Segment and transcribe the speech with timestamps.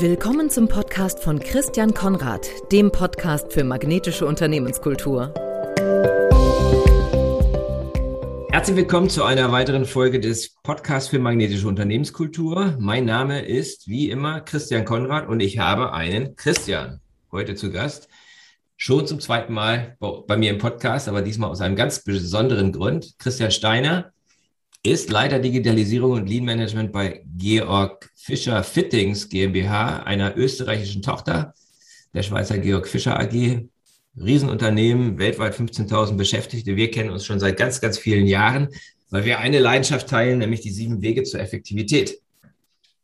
[0.00, 5.34] Willkommen zum Podcast von Christian Konrad, dem Podcast für magnetische Unternehmenskultur.
[8.52, 12.76] Herzlich willkommen zu einer weiteren Folge des Podcasts für magnetische Unternehmenskultur.
[12.78, 17.00] Mein Name ist wie immer Christian Konrad und ich habe einen Christian
[17.32, 18.08] heute zu Gast.
[18.76, 23.18] Schon zum zweiten Mal bei mir im Podcast, aber diesmal aus einem ganz besonderen Grund.
[23.18, 24.12] Christian Steiner
[24.82, 31.54] ist Leiter Digitalisierung und Lean Management bei Georg Fischer Fittings GmbH, einer österreichischen Tochter
[32.14, 33.68] der Schweizer Georg Fischer AG.
[34.20, 36.76] Riesenunternehmen, weltweit 15.000 Beschäftigte.
[36.76, 38.68] Wir kennen uns schon seit ganz, ganz vielen Jahren,
[39.10, 42.20] weil wir eine Leidenschaft teilen, nämlich die sieben Wege zur Effektivität,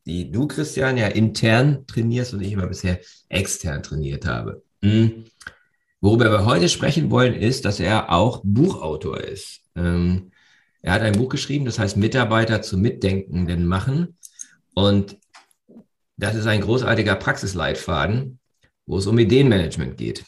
[0.06, 2.98] die du, Christian, ja intern trainierst und ich immer bisher
[3.29, 4.62] extern trainiert habe.
[4.82, 5.24] Hm.
[6.01, 9.60] Worüber wir heute sprechen wollen, ist, dass er auch Buchautor ist.
[9.77, 10.32] Ähm,
[10.84, 14.19] er hat ein Buch geschrieben, das heißt Mitarbeiter zu Mitdenkenden machen.
[14.74, 15.16] Und
[16.19, 18.38] das ist ein großartiger Praxisleitfaden,
[18.85, 20.26] wo es um Ideenmanagement geht.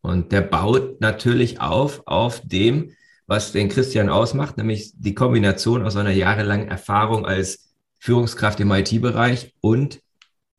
[0.00, 2.96] Und der baut natürlich auf auf dem,
[3.28, 9.54] was den Christian ausmacht, nämlich die Kombination aus seiner jahrelangen Erfahrung als Führungskraft im IT-Bereich
[9.60, 10.00] und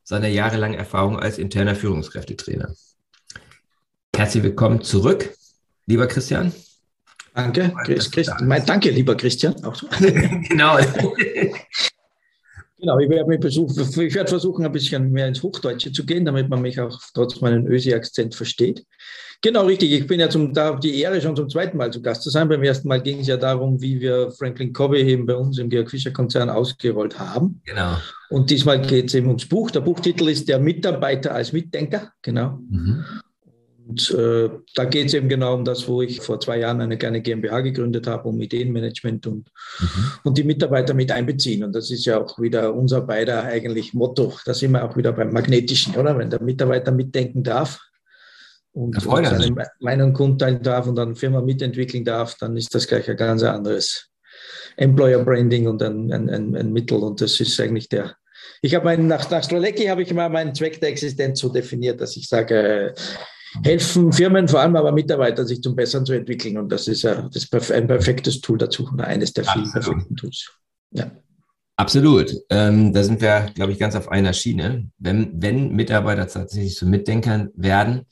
[0.05, 2.73] seiner jahrelangen Erfahrung als interner Führungskräftetrainer.
[4.15, 5.35] Herzlich willkommen zurück,
[5.85, 6.53] lieber Christian.
[7.33, 9.55] Danke, Chris, Chris, mein, danke, lieber Christian.
[10.49, 10.77] genau.
[12.83, 16.49] Genau, ich werde, versuchen, ich werde versuchen, ein bisschen mehr ins Hochdeutsche zu gehen, damit
[16.49, 18.85] man mich auch trotz meinen Ösi-Akzent versteht.
[19.41, 19.91] Genau, richtig.
[19.91, 22.49] Ich bin ja zum, da die Ehre, schon zum zweiten Mal zu Gast zu sein.
[22.49, 25.69] Beim ersten Mal ging es ja darum, wie wir Franklin Covey eben bei uns im
[25.69, 27.61] Georg Fischer Konzern ausgerollt haben.
[27.65, 27.97] Genau.
[28.29, 29.71] Und diesmal geht es eben ums Buch.
[29.71, 32.11] Der Buchtitel ist Der Mitarbeiter als Mitdenker.
[32.21, 32.59] Genau.
[32.69, 33.05] Mhm.
[33.85, 36.97] Und äh, da geht es eben genau um das, wo ich vor zwei Jahren eine
[36.97, 40.11] kleine GmbH gegründet habe, um Ideenmanagement und, mhm.
[40.23, 41.63] und die Mitarbeiter mit einbeziehen.
[41.63, 44.33] Und das ist ja auch wieder unser beider eigentlich Motto.
[44.45, 46.17] Da sind wir auch wieder beim Magnetischen, oder?
[46.17, 47.81] Wenn der Mitarbeiter mitdenken darf
[48.71, 53.09] und, und seine Meinung kundteilen darf und dann Firma mitentwickeln darf, dann ist das gleich
[53.09, 54.07] ein ganz anderes
[54.77, 56.99] Employer Branding und ein, ein, ein, ein Mittel.
[56.99, 58.15] Und das ist eigentlich der,
[58.61, 61.99] ich habe meinen, nach, nach Strolecki habe ich immer meinen Zweck der Existenz so definiert,
[61.99, 62.93] dass ich sage,
[63.63, 66.57] helfen Firmen, vor allem aber Mitarbeitern, sich zum Besseren zu entwickeln.
[66.57, 69.85] Und das ist ja das ein perfektes Tool dazu, oder eines der vielen Absolut.
[69.85, 70.51] perfekten Tools.
[70.91, 71.11] Ja.
[71.75, 72.33] Absolut.
[72.49, 74.89] Ähm, da sind wir, glaube ich, ganz auf einer Schiene.
[74.99, 78.05] Wenn, wenn Mitarbeiter tatsächlich zu Mitdenkern werden,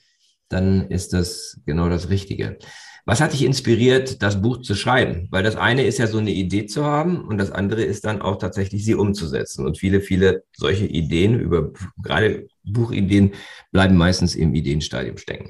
[0.49, 2.57] dann ist das genau das Richtige.
[3.05, 5.27] Was hat dich inspiriert, das Buch zu schreiben?
[5.31, 8.21] Weil das eine ist ja so eine Idee zu haben und das andere ist dann
[8.21, 9.65] auch tatsächlich sie umzusetzen.
[9.65, 13.33] Und viele, viele solche Ideen über gerade Buchideen
[13.71, 15.49] bleiben meistens im Ideenstadium stecken.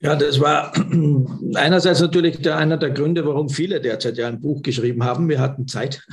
[0.00, 0.72] Ja, das war
[1.54, 5.28] einerseits natürlich der, einer der Gründe, warum viele derzeit ja ein Buch geschrieben haben.
[5.28, 6.02] Wir hatten Zeit.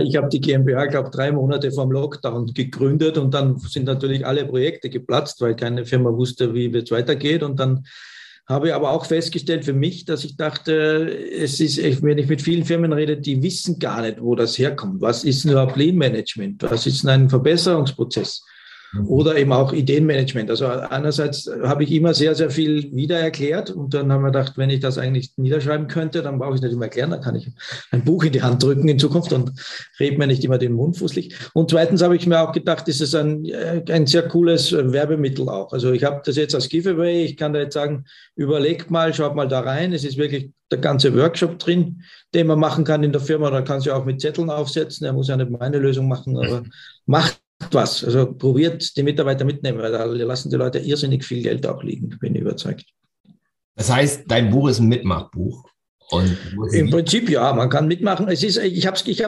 [0.00, 4.26] Ich habe die GmbH, glaube drei Monate vor dem Lockdown gegründet und dann sind natürlich
[4.26, 7.44] alle Projekte geplatzt, weil keine Firma wusste, wie es weitergeht.
[7.44, 7.84] Und dann
[8.48, 10.72] habe aber auch festgestellt für mich, dass ich dachte,
[11.30, 15.02] es ist, wenn ich mit vielen Firmen rede, die wissen gar nicht, wo das herkommt.
[15.02, 16.00] Was ist überhaupt Lean?
[16.60, 18.42] Was ist ein Verbesserungsprozess?
[18.92, 19.06] Mhm.
[19.08, 20.50] Oder eben auch Ideenmanagement.
[20.50, 24.70] Also einerseits habe ich immer sehr, sehr viel wiedererklärt und dann haben wir gedacht, wenn
[24.70, 27.50] ich das eigentlich niederschreiben könnte, dann brauche ich es nicht immer erklären, dann kann ich
[27.90, 29.52] ein Buch in die Hand drücken in Zukunft und
[30.00, 31.34] rede mir nicht immer den Mund fußlich.
[31.52, 35.48] Und zweitens habe ich mir auch gedacht, ist es ein, äh, ein sehr cooles Werbemittel
[35.48, 35.72] auch.
[35.72, 38.04] Also ich habe das jetzt als Giveaway, ich kann da jetzt sagen,
[38.36, 42.02] überlegt mal, schaut mal da rein, es ist wirklich der ganze Workshop drin,
[42.34, 43.50] den man machen kann in der Firma.
[43.50, 45.06] Da kann sie auch mit Zetteln aufsetzen.
[45.06, 46.62] Er muss ja nicht meine Lösung machen, aber
[47.06, 47.40] macht
[47.70, 48.04] was.
[48.04, 52.08] Also probiert die Mitarbeiter mitnehmen, weil da lassen die Leute irrsinnig viel Geld auch liegen,
[52.20, 52.86] bin ich überzeugt.
[53.76, 55.64] Das heißt, dein Buch ist ein Mitmachbuch.
[56.72, 58.28] Im Prinzip ja, man kann mitmachen.
[58.28, 59.22] Es ist, ich habe es ich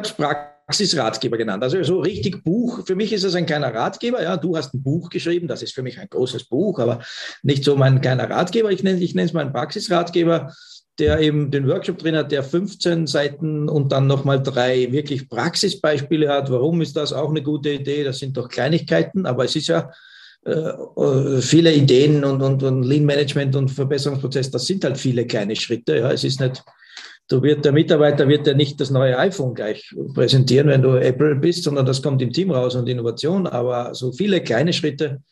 [0.70, 1.62] Praxisratgeber genannt.
[1.62, 2.86] Also so richtig Buch.
[2.86, 4.22] Für mich ist es ein kleiner Ratgeber.
[4.22, 5.48] Ja, du hast ein Buch geschrieben.
[5.48, 7.00] Das ist für mich ein großes Buch, aber
[7.42, 8.70] nicht so mein kleiner Ratgeber.
[8.70, 10.54] Ich nenne, ich nenne es meinen Praxisratgeber
[11.00, 16.28] der eben den Workshop drin hat, der 15 Seiten und dann nochmal drei wirklich Praxisbeispiele
[16.28, 16.50] hat.
[16.50, 18.04] Warum ist das auch eine gute Idee?
[18.04, 19.90] Das sind doch Kleinigkeiten, aber es ist ja
[20.46, 25.26] äh, äh, viele Ideen und, und, und Lean Management und Verbesserungsprozess, das sind halt viele
[25.26, 25.98] kleine Schritte.
[25.98, 26.62] Ja, es ist nicht,
[27.28, 31.34] du wird, der Mitarbeiter wird ja nicht das neue iPhone gleich präsentieren, wenn du Apple
[31.34, 35.22] bist, sondern das kommt im Team raus und Innovation, aber so viele kleine Schritte,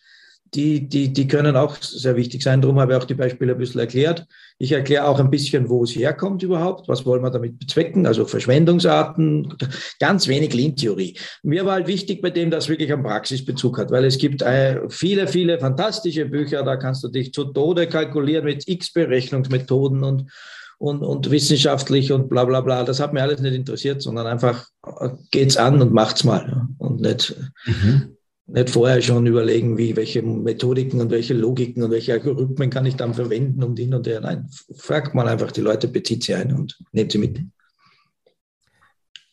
[0.55, 2.63] die, die, die können auch sehr wichtig sein.
[2.63, 4.27] Darum habe ich auch die Beispiele ein bisschen erklärt.
[4.59, 8.25] Ich erkläre auch ein bisschen, wo es herkommt überhaupt, was wollen wir damit bezwecken, also
[8.25, 9.55] Verschwendungsarten,
[10.01, 11.17] ganz wenig Lean-Theorie.
[11.43, 14.81] Mir war halt wichtig bei dem, dass wirklich einen Praxisbezug hat, weil es gibt äh,
[14.89, 20.31] viele, viele fantastische Bücher, da kannst du dich zu Tode kalkulieren mit x Berechnungsmethoden und,
[20.79, 22.85] und, und wissenschaftlich und bla bla bla.
[22.85, 24.67] Das hat mir alles nicht interessiert, sondern einfach
[25.01, 27.37] äh, geht's an und macht's mal und nicht.
[27.67, 28.18] Mhm
[28.49, 32.97] nicht vorher schon überlegen, wie, welche Methodiken und welche Logiken und welche Algorithmen kann ich
[32.97, 34.21] dann verwenden und hin und her.
[34.21, 37.41] Nein, fragt mal einfach die Leute, bezieht sie ein und nehmt sie mit.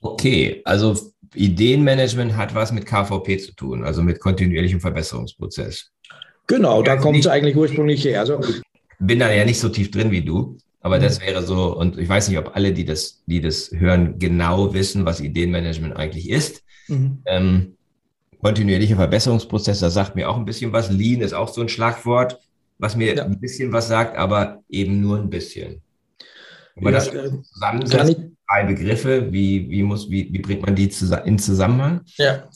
[0.02, 0.96] Okay, also
[1.34, 5.92] Ideenmanagement hat was mit KVP zu tun, also mit kontinuierlichem Verbesserungsprozess.
[6.48, 8.20] Genau, da kommt es eigentlich ursprünglich her.
[8.20, 8.40] Also,
[9.00, 12.08] bin da ja nicht so tief drin wie du, aber das wäre so, und ich
[12.08, 16.64] weiß nicht, ob alle, die das, die das hören, genau wissen, was Ideenmanagement eigentlich ist.
[16.88, 17.24] Mhm.
[17.26, 17.78] Ähm,
[18.46, 20.92] kontinuierlicher Verbesserungsprozess, da sagt mir auch ein bisschen was.
[20.92, 22.40] Lean ist auch so ein Schlagwort,
[22.78, 23.26] was mir ja.
[23.26, 25.82] ein bisschen was sagt, aber eben nur ein bisschen.
[26.76, 30.76] Wenn man ja, das äh, zusammensetzt, drei Begriffe, wie, wie, muss, wie, wie bringt man
[30.76, 30.92] die
[31.26, 32.02] in Zusammenhang?
[32.18, 32.48] Ja,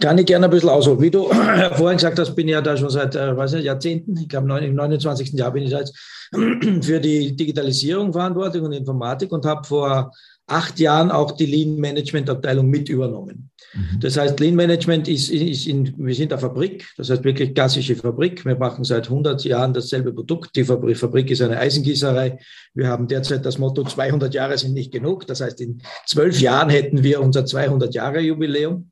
[0.00, 1.02] kann ich gerne ein bisschen ausholen.
[1.02, 1.28] Wie du
[1.76, 4.58] vorhin gesagt hast, bin ich ja da schon seit äh, weiß nicht, Jahrzehnten, ich glaube
[4.64, 5.34] im 29.
[5.34, 5.94] Jahr bin ich jetzt
[6.32, 10.10] für die Digitalisierung verantwortlich und Informatik und habe vor
[10.46, 13.50] acht Jahren auch die Lean Management Abteilung mit übernommen.
[13.74, 14.00] Mhm.
[14.00, 17.96] Das heißt, Lean Management ist, ist in, wir sind eine Fabrik, das heißt wirklich klassische
[17.96, 18.44] Fabrik.
[18.44, 20.54] Wir machen seit 100 Jahren dasselbe Produkt.
[20.56, 22.38] Die Fabrik ist eine Eisengießerei.
[22.74, 25.26] Wir haben derzeit das Motto 200 Jahre sind nicht genug.
[25.26, 28.90] Das heißt, in zwölf Jahren hätten wir unser 200 Jahre Jubiläum.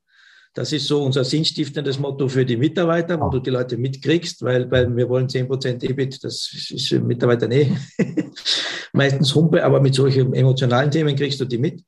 [0.54, 4.70] Das ist so unser sinnstiftendes Motto für die Mitarbeiter, wo du die Leute mitkriegst, weil,
[4.70, 7.74] weil wir wollen 10% EBIT, das ist für Mitarbeiter nee,
[8.92, 11.82] meistens Humpe, aber mit solchen emotionalen Themen kriegst du die mit.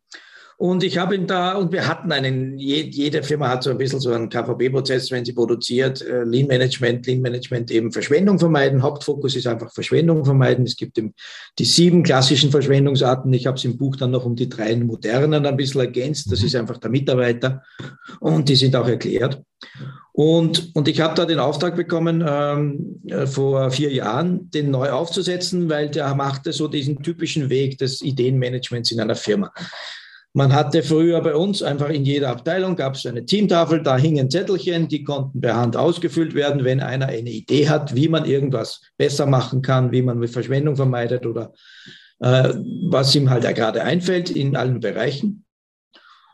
[0.56, 4.00] Und ich habe ihn da, und wir hatten einen, jede Firma hat so ein bisschen
[4.00, 8.82] so einen KVB-Prozess, wenn sie produziert, äh, Lean Management, Lean Management eben Verschwendung vermeiden.
[8.82, 10.64] Hauptfokus ist einfach Verschwendung vermeiden.
[10.64, 13.32] Es gibt die sieben klassischen Verschwendungsarten.
[13.32, 16.30] Ich habe es im Buch dann noch um die drei modernen ein bisschen ergänzt.
[16.30, 16.46] Das mhm.
[16.46, 17.62] ist einfach der Mitarbeiter
[18.20, 19.42] und die sind auch erklärt.
[20.12, 24.90] Und, und ich habe da den Auftrag bekommen, ähm, äh, vor vier Jahren, den neu
[24.90, 29.52] aufzusetzen, weil der machte so diesen typischen Weg des Ideenmanagements in einer Firma.
[30.36, 34.28] Man hatte früher bei uns einfach in jeder Abteilung gab es eine Teamtafel, da hingen
[34.28, 38.80] Zettelchen, die konnten per Hand ausgefüllt werden, wenn einer eine Idee hat, wie man irgendwas
[38.96, 41.52] besser machen kann, wie man Verschwendung vermeidet oder
[42.18, 42.52] äh,
[42.90, 45.44] was ihm halt gerade einfällt in allen Bereichen.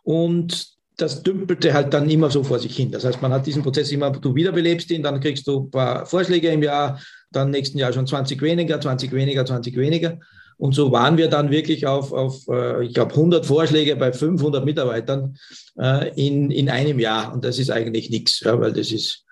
[0.03, 2.91] Und das dümpelte halt dann immer so vor sich hin.
[2.91, 6.07] Das heißt, man hat diesen Prozess immer, du wiederbelebst ihn, dann kriegst du ein paar
[6.07, 6.99] Vorschläge im Jahr,
[7.33, 10.19] dann nächsten Jahr schon 20 weniger, 20 weniger, 20 weniger.
[10.61, 14.63] Und so waren wir dann wirklich auf, auf äh, ich glaube, 100 Vorschläge bei 500
[14.63, 15.39] Mitarbeitern
[15.79, 17.33] äh, in, in einem Jahr.
[17.33, 19.25] Und das ist eigentlich nichts, ja, weil das ist.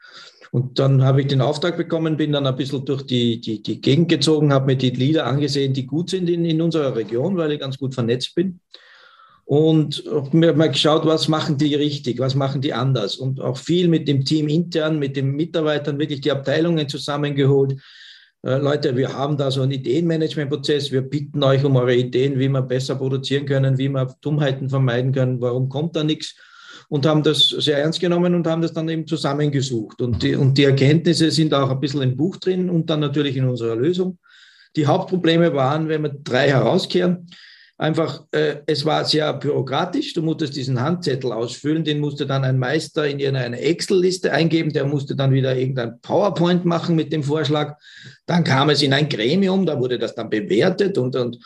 [0.53, 3.83] Und dann habe ich den Auftrag bekommen, bin dann ein bisschen durch die, die, die
[3.83, 7.53] Gegend gezogen, habe mir die Lieder angesehen, die gut sind in, in unserer Region, weil
[7.53, 8.61] ich ganz gut vernetzt bin.
[9.45, 10.03] Und
[10.33, 13.17] mir mal geschaut, was machen die richtig, was machen die anders.
[13.17, 17.77] Und auch viel mit dem Team intern, mit den Mitarbeitern, wirklich die Abteilungen zusammengeholt
[18.43, 20.93] Leute, wir haben da so einen Ideenmanagementprozess.
[20.93, 25.13] Wir bitten euch um eure Ideen, wie wir besser produzieren können, wie wir Dummheiten vermeiden
[25.13, 25.41] können.
[25.41, 26.37] Warum kommt da nichts?
[26.89, 30.01] Und haben das sehr ernst genommen und haben das dann eben zusammengesucht.
[30.01, 33.37] Und die, und die Erkenntnisse sind auch ein bisschen im Buch drin und dann natürlich
[33.37, 34.19] in unserer Lösung.
[34.77, 37.27] Die Hauptprobleme waren, wenn wir drei herauskehren,
[37.79, 40.13] einfach, äh, es war sehr bürokratisch.
[40.13, 44.85] Du musstest diesen Handzettel ausfüllen, den musste dann ein Meister in eine Excel-Liste eingeben, der
[44.85, 47.77] musste dann wieder irgendein PowerPoint machen mit dem Vorschlag.
[48.27, 51.39] Dann kam es in ein Gremium, da wurde das dann bewertet und, und,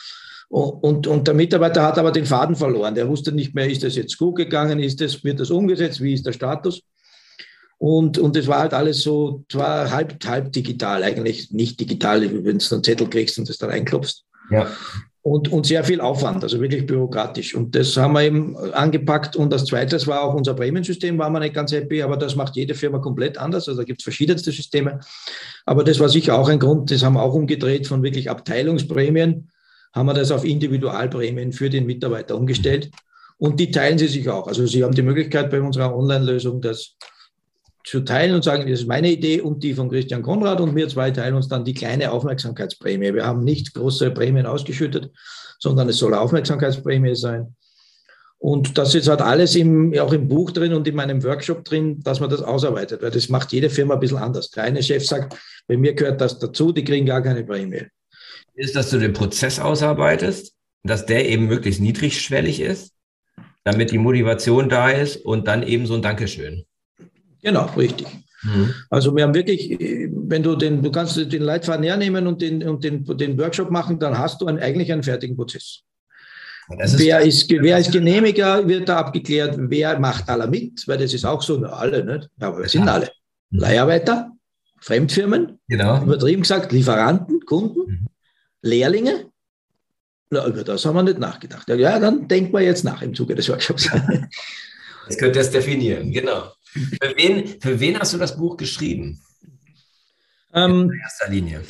[0.48, 2.94] und, und der Mitarbeiter hat aber den Faden verloren.
[2.94, 6.14] Der wusste nicht mehr, ist das jetzt gut gegangen, ist das, wird das umgesetzt, wie
[6.14, 6.80] ist der Status?
[7.76, 12.44] Und, und es war halt alles so, zwar halb, halb digital, eigentlich nicht digital, wenn
[12.44, 14.24] du einen Zettel kriegst und das dann einklopfst.
[14.50, 14.68] Ja
[15.22, 17.54] und, und sehr viel Aufwand, also wirklich bürokratisch.
[17.54, 19.36] Und das haben wir eben angepackt.
[19.36, 22.56] Und das Zweite war auch unser Prämiensystem, war man nicht ganz happy, aber das macht
[22.56, 23.68] jede Firma komplett anders.
[23.68, 24.98] Also da gibt es verschiedenste Systeme.
[25.64, 29.48] Aber das war sicher auch ein Grund, das haben wir auch umgedreht von wirklich Abteilungsprämien,
[29.94, 32.90] haben wir das auf Individualprämien für den Mitarbeiter umgestellt.
[33.38, 34.48] Und die teilen sie sich auch.
[34.48, 36.96] Also sie haben die Möglichkeit bei unserer Online-Lösung, das
[37.84, 40.88] zu teilen und sagen, das ist meine Idee und die von Christian Konrad und wir
[40.88, 43.14] zwei teilen uns dann die kleine Aufmerksamkeitsprämie.
[43.14, 45.10] Wir haben nicht große Prämien ausgeschüttet,
[45.58, 47.54] sondern es soll Aufmerksamkeitsprämie sein.
[48.38, 52.00] Und das ist halt alles im, auch im Buch drin und in meinem Workshop drin,
[52.02, 54.50] dass man das ausarbeitet, weil das macht jede Firma ein bisschen anders.
[54.50, 55.36] Der eine Chef sagt,
[55.68, 57.86] bei mir gehört das dazu, die kriegen gar keine Prämie.
[58.54, 62.92] Ist, dass du den Prozess ausarbeitest, dass der eben möglichst niedrigschwellig ist,
[63.62, 66.64] damit die Motivation da ist und dann eben so ein Dankeschön.
[67.42, 68.06] Genau, richtig.
[68.42, 68.74] Mhm.
[68.90, 72.82] Also wir haben wirklich, wenn du den, du kannst den Leitfaden hernehmen und den, und
[72.82, 75.82] den, den Workshop machen, dann hast du einen, eigentlich einen fertigen Prozess.
[76.78, 81.12] Ist wer, ist, wer ist Genehmiger, wird da abgeklärt, wer macht alle mit, weil das
[81.12, 82.30] ist auch so, alle, nicht?
[82.40, 83.10] Ja, aber wer sind alle?
[83.50, 84.30] Leiharbeiter,
[84.80, 86.02] Fremdfirmen, genau.
[86.02, 88.06] übertrieben gesagt, Lieferanten, Kunden, mhm.
[88.62, 89.26] Lehrlinge.
[90.30, 91.68] Na, über das haben wir nicht nachgedacht.
[91.68, 93.90] Ja, dann denken wir jetzt nach im Zuge des Workshops.
[95.08, 96.52] Jetzt könnt ihr es definieren, genau.
[96.72, 99.20] Für wen, für wen hast du das Buch geschrieben?
[100.54, 101.62] Ähm, In erster Linie.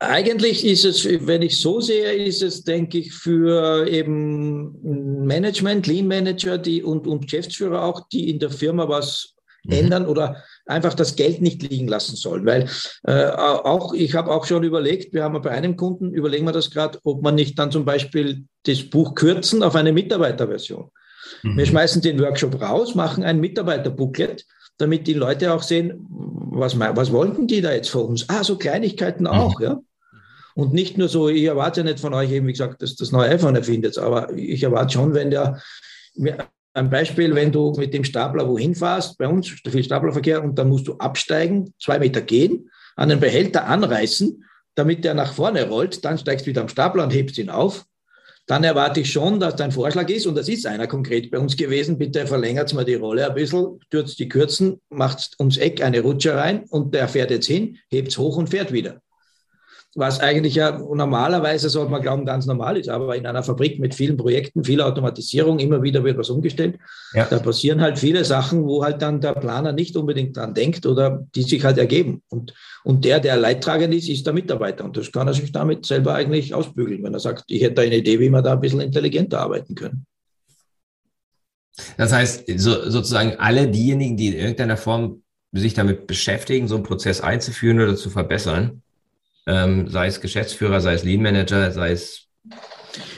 [0.00, 6.06] Eigentlich ist es, wenn ich so sehe, ist es, denke ich, für eben Management, Lean
[6.06, 9.34] Manager die, und, und Geschäftsführer auch, die in der Firma was
[9.64, 9.72] mhm.
[9.72, 12.46] ändern oder einfach das Geld nicht liegen lassen sollen.
[12.46, 12.68] Weil
[13.04, 16.70] äh, auch, ich habe auch schon überlegt, wir haben bei einem Kunden, überlegen wir das
[16.70, 20.90] gerade, ob man nicht dann zum Beispiel das Buch kürzen auf eine Mitarbeiterversion.
[21.42, 21.56] Mhm.
[21.56, 24.46] Wir schmeißen den Workshop raus, machen ein Mitarbeiterbooklet,
[24.78, 28.28] damit die Leute auch sehen, was, was wollten die da jetzt von uns?
[28.28, 29.30] Ah, so Kleinigkeiten mhm.
[29.30, 29.80] auch, ja.
[30.54, 33.12] Und nicht nur so, ich erwarte ja nicht von euch eben, wie gesagt, dass das
[33.12, 35.62] neue iPhone erfindet, aber ich erwarte schon, wenn der,
[36.74, 40.58] ein Beispiel, wenn du mit dem Stapler wohin fährst, bei uns ist viel Staplerverkehr und
[40.58, 44.44] dann musst du absteigen, zwei Meter gehen, an den Behälter anreißen,
[44.74, 47.84] damit der nach vorne rollt, dann steigst du wieder am Stapler und hebst ihn auf.
[48.48, 51.54] Dann erwarte ich schon, dass dein Vorschlag ist, und das ist einer konkret bei uns
[51.54, 56.00] gewesen, bitte verlängert mal die Rolle ein bisschen, stürzt die Kürzen, macht ums Eck eine
[56.00, 59.02] Rutsche rein und der fährt jetzt hin, hebt es hoch und fährt wieder
[59.94, 63.94] was eigentlich ja normalerweise, sollte man glauben, ganz normal ist, aber in einer Fabrik mit
[63.94, 66.78] vielen Projekten, viel Automatisierung, immer wieder wird was umgestellt.
[67.14, 67.26] Ja.
[67.28, 71.26] Da passieren halt viele Sachen, wo halt dann der Planer nicht unbedingt dran denkt oder
[71.34, 72.22] die sich halt ergeben.
[72.28, 72.54] Und,
[72.84, 74.84] und der, der leidtragend ist, ist der Mitarbeiter.
[74.84, 77.96] Und das kann er sich damit selber eigentlich ausbügeln, wenn er sagt, ich hätte eine
[77.96, 80.06] Idee, wie wir da ein bisschen intelligenter arbeiten können.
[81.96, 86.84] Das heißt, so, sozusagen alle diejenigen, die in irgendeiner Form sich damit beschäftigen, so einen
[86.84, 88.82] Prozess einzuführen oder zu verbessern,
[89.48, 92.28] ähm, sei es Geschäftsführer, sei es Lean Manager, sei es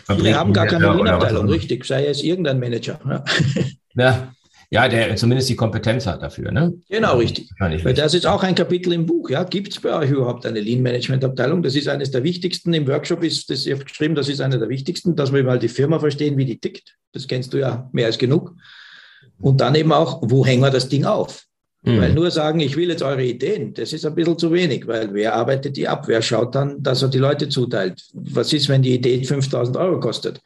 [0.08, 3.00] Wir haben gar keine Lean-Abteilung, richtig, sei es irgendein Manager.
[3.04, 3.24] Ja.
[3.94, 4.32] ja.
[4.72, 6.72] Ja, der zumindest die Kompetenz hat dafür, ne?
[6.88, 7.50] Genau, richtig.
[7.58, 9.28] Weil das ist auch ein Kapitel im Buch.
[9.28, 11.64] Ja, gibt es bei euch überhaupt eine Lean-Management-Abteilung?
[11.64, 12.72] Das ist eines der wichtigsten.
[12.72, 15.98] Im Workshop ist das geschrieben, das ist eine der wichtigsten, dass wir mal die Firma
[15.98, 16.96] verstehen, wie die tickt.
[17.10, 18.54] Das kennst du ja mehr als genug.
[19.40, 21.46] Und dann eben auch, wo hängen wir das Ding auf?
[21.82, 22.00] Mhm.
[22.00, 25.12] Weil nur sagen, ich will jetzt eure Ideen, das ist ein bisschen zu wenig, weil
[25.14, 26.04] wer arbeitet die ab?
[26.08, 28.02] Wer schaut dann, dass er die Leute zuteilt?
[28.12, 30.40] Was ist, wenn die Idee 5000 Euro kostet?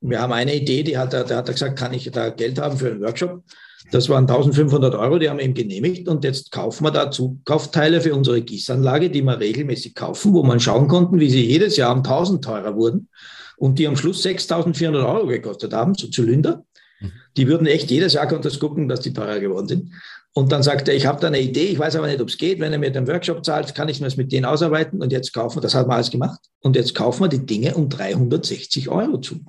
[0.00, 2.58] Wir haben eine Idee, die hat, er, da hat er gesagt, kann ich da Geld
[2.58, 3.42] haben für einen Workshop?
[3.90, 8.00] Das waren 1500 Euro, die haben wir ihm genehmigt und jetzt kaufen wir da Zukaufteile
[8.00, 11.92] für unsere Gießanlage, die wir regelmäßig kaufen, wo man schauen konnten, wie sie jedes Jahr
[11.92, 13.08] um 1000 teurer wurden
[13.56, 16.64] und die am Schluss 6400 Euro gekostet haben, so Zylinder.
[17.00, 17.12] Mhm.
[17.36, 19.90] Die würden echt jedes Jahr konnte gucken, dass die teurer geworden sind.
[20.36, 22.36] Und dann sagt er, ich habe da eine Idee, ich weiß aber nicht, ob es
[22.36, 22.58] geht.
[22.58, 25.00] Wenn er mir den Workshop zahlt, kann ich mir das mit denen ausarbeiten.
[25.00, 26.40] Und jetzt kaufen wir, das hat man alles gemacht.
[26.60, 29.40] Und jetzt kaufen wir die Dinge um 360 Euro zu.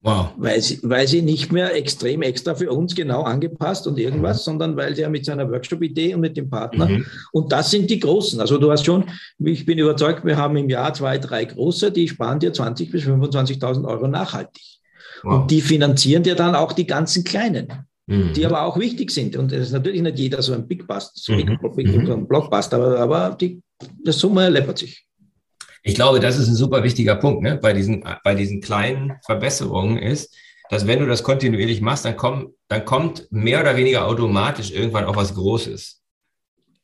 [0.00, 0.30] Wow.
[0.36, 4.44] Weil sie, weil sie nicht mehr extrem extra für uns genau angepasst und irgendwas, mhm.
[4.44, 6.88] sondern weil der mit seiner Workshop-Idee und mit dem Partner.
[6.88, 7.04] Mhm.
[7.32, 8.40] Und das sind die Großen.
[8.40, 9.04] Also du hast schon,
[9.38, 13.04] ich bin überzeugt, wir haben im Jahr zwei, drei große, die sparen dir 20.000 bis
[13.04, 14.77] 25.000 Euro nachhaltig.
[15.22, 15.42] Wow.
[15.42, 18.32] Und die finanzieren dir dann auch die ganzen Kleinen mhm.
[18.32, 19.36] die aber auch wichtig sind.
[19.36, 21.58] Und es ist natürlich nicht jeder so ein Big Bust, so mhm.
[22.06, 25.04] So ein Blockbuster, aber, aber die, die Summe läppert sich.
[25.82, 27.56] Ich glaube, das ist ein super wichtiger Punkt ne?
[27.56, 30.34] bei, diesen, bei diesen kleinen Verbesserungen ist,
[30.70, 35.04] dass wenn du das kontinuierlich machst, dann, komm, dann kommt mehr oder weniger automatisch irgendwann
[35.04, 36.02] auch was Großes.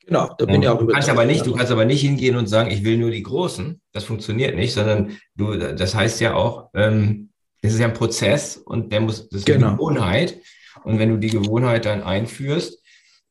[0.07, 2.47] Genau, da bin ich auch du kannst aber nicht, Du kannst aber nicht hingehen und
[2.47, 3.81] sagen, ich will nur die Großen.
[3.93, 7.31] Das funktioniert nicht, sondern du, das heißt ja auch, ähm,
[7.65, 9.69] das ist ja ein Prozess und der muss, das ist genau.
[9.69, 10.37] eine Gewohnheit.
[10.85, 12.79] Und wenn du die Gewohnheit dann einführst,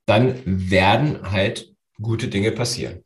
[0.07, 1.71] dann werden halt
[2.01, 3.03] gute Dinge passieren.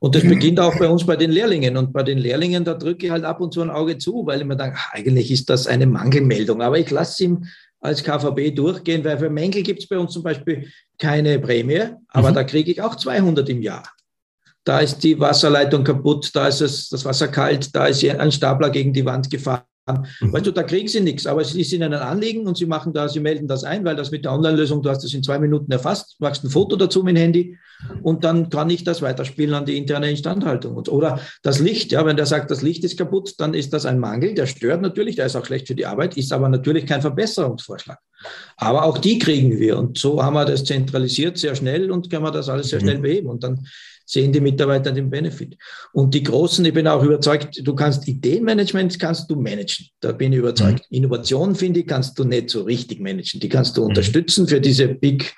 [0.00, 1.76] Und das beginnt auch bei uns bei den Lehrlingen.
[1.76, 4.40] Und bei den Lehrlingen, da drücke ich halt ab und zu ein Auge zu, weil
[4.40, 6.60] ich mir denke, eigentlich ist das eine Mangelmeldung.
[6.62, 7.44] Aber ich lasse ihm
[7.78, 10.66] als KVB durchgehen, weil für Mängel gibt es bei uns zum Beispiel
[10.98, 12.34] keine Prämie, aber mhm.
[12.34, 13.88] da kriege ich auch 200 im Jahr.
[14.64, 18.68] Da ist die Wasserleitung kaputt, da ist es, das Wasser kalt, da ist ein Stapler
[18.70, 20.32] gegen die Wand gefahren Mhm.
[20.32, 22.92] Weißt du, da kriegen sie nichts, aber es ist ihnen ein Anliegen und sie machen
[22.92, 25.38] da, sie melden das ein, weil das mit der Online-Lösung, du hast das in zwei
[25.38, 27.58] Minuten erfasst, machst ein Foto dazu mit dem Handy
[28.02, 30.76] und dann kann ich das weiterspielen an die interne Instandhaltung.
[30.76, 33.98] Oder das Licht, ja, wenn der sagt, das Licht ist kaputt, dann ist das ein
[33.98, 37.00] Mangel, der stört natürlich, der ist auch schlecht für die Arbeit, ist aber natürlich kein
[37.00, 37.98] Verbesserungsvorschlag.
[38.56, 42.24] Aber auch die kriegen wir und so haben wir das zentralisiert sehr schnell und können
[42.24, 43.02] wir das alles sehr schnell mhm.
[43.02, 43.66] beheben und dann
[44.10, 45.56] sehen die Mitarbeiter den Benefit.
[45.92, 49.86] Und die Großen, ich bin auch überzeugt, du kannst Ideenmanagement kannst du managen.
[50.00, 50.84] Da bin ich überzeugt.
[50.90, 50.96] Mhm.
[50.96, 53.40] Innovation, finde ich, kannst du nicht so richtig managen.
[53.40, 53.88] Die kannst du mhm.
[53.88, 55.34] unterstützen für diese Big,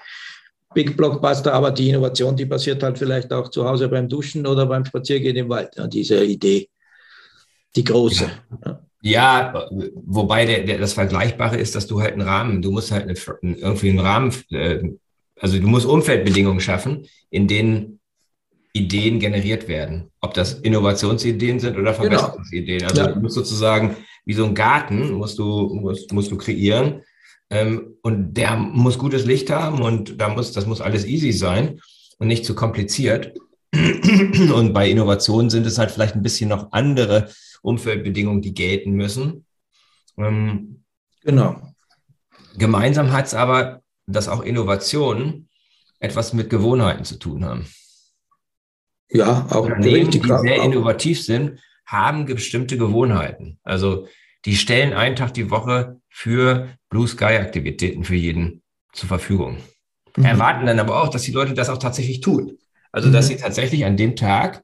[0.74, 4.66] Big Blockbuster, aber die Innovation, die passiert halt vielleicht auch zu Hause beim Duschen oder
[4.66, 5.74] beim Spaziergehen im Wald.
[5.76, 6.68] Ja, diese Idee,
[7.76, 8.30] die große.
[8.64, 8.80] Ja.
[9.04, 9.68] Ja,
[10.06, 13.56] wobei der, der, das Vergleichbare ist, dass du halt einen Rahmen, du musst halt eine,
[13.56, 14.80] irgendwie einen Rahmen, äh,
[15.40, 17.98] also du musst Umfeldbedingungen schaffen, in denen
[18.72, 20.10] Ideen generiert werden.
[20.20, 22.02] Ob das Innovationsideen sind oder genau.
[22.18, 22.84] Verbesserungsideen.
[22.84, 23.08] Also ja.
[23.08, 27.02] du musst sozusagen, wie so ein Garten, musst du, musst, musst du kreieren,
[27.50, 31.80] Ähm, und der muss gutes Licht haben und da muss, das muss alles easy sein
[32.18, 33.34] und nicht zu kompliziert.
[33.74, 37.30] Und bei Innovationen sind es halt vielleicht ein bisschen noch andere
[37.62, 39.46] Umfeldbedingungen, die gelten müssen.
[40.18, 40.84] Ähm,
[41.24, 41.56] genau.
[42.58, 45.48] Gemeinsam hat es aber, dass auch Innovationen
[46.00, 47.66] etwas mit Gewohnheiten zu tun haben.
[49.12, 53.58] Ja, auch Unternehmen, die sehr innovativ sind, haben bestimmte Gewohnheiten.
[53.62, 54.06] Also
[54.44, 59.58] die stellen einen Tag die Woche für Blue Sky Aktivitäten für jeden zur Verfügung.
[60.16, 60.24] Mhm.
[60.24, 62.58] Erwarten dann aber auch, dass die Leute das auch tatsächlich tun.
[62.90, 63.28] Also, dass mhm.
[63.30, 64.62] sie tatsächlich an dem Tag,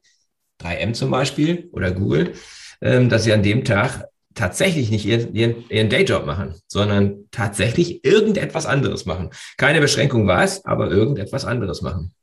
[0.61, 2.33] 3M zum Beispiel oder Google,
[2.81, 8.05] ähm, dass sie an dem Tag tatsächlich nicht ihren, ihren, ihren Dayjob machen, sondern tatsächlich
[8.05, 9.31] irgendetwas anderes machen.
[9.57, 12.13] Keine Beschränkung was, aber irgendetwas anderes machen.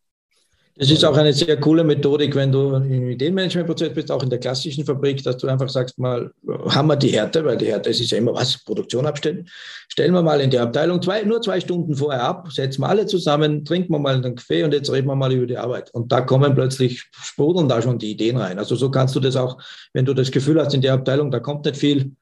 [0.79, 4.39] Das ist auch eine sehr coole Methodik, wenn du im Ideenmanagementprozess bist, auch in der
[4.39, 6.31] klassischen Fabrik, dass du einfach sagst, mal,
[6.69, 9.49] haben wir die Härte, weil die Härte ist ja immer was, Produktion abstellen.
[9.89, 13.07] Stellen wir mal in die Abteilung zwei, nur zwei Stunden vorher ab, setzen wir alle
[13.07, 15.91] zusammen, trinken wir mal einen Kaffee und jetzt reden wir mal über die Arbeit.
[15.95, 18.59] Und da kommen plötzlich, sprudeln da schon die Ideen rein.
[18.59, 19.57] Also so kannst du das auch,
[19.95, 22.13] wenn du das Gefühl hast, in der Abteilung, da kommt nicht viel,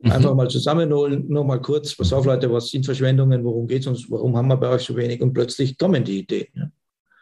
[0.00, 0.10] mhm.
[0.10, 3.86] einfach mal zusammenholen, nur mal kurz, pass auf Leute, was sind Verschwendungen, worum geht es
[3.86, 5.22] uns, warum haben wir bei euch so wenig?
[5.22, 6.48] Und plötzlich kommen die Ideen.
[6.56, 6.70] Ja.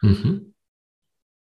[0.01, 0.48] Mhm.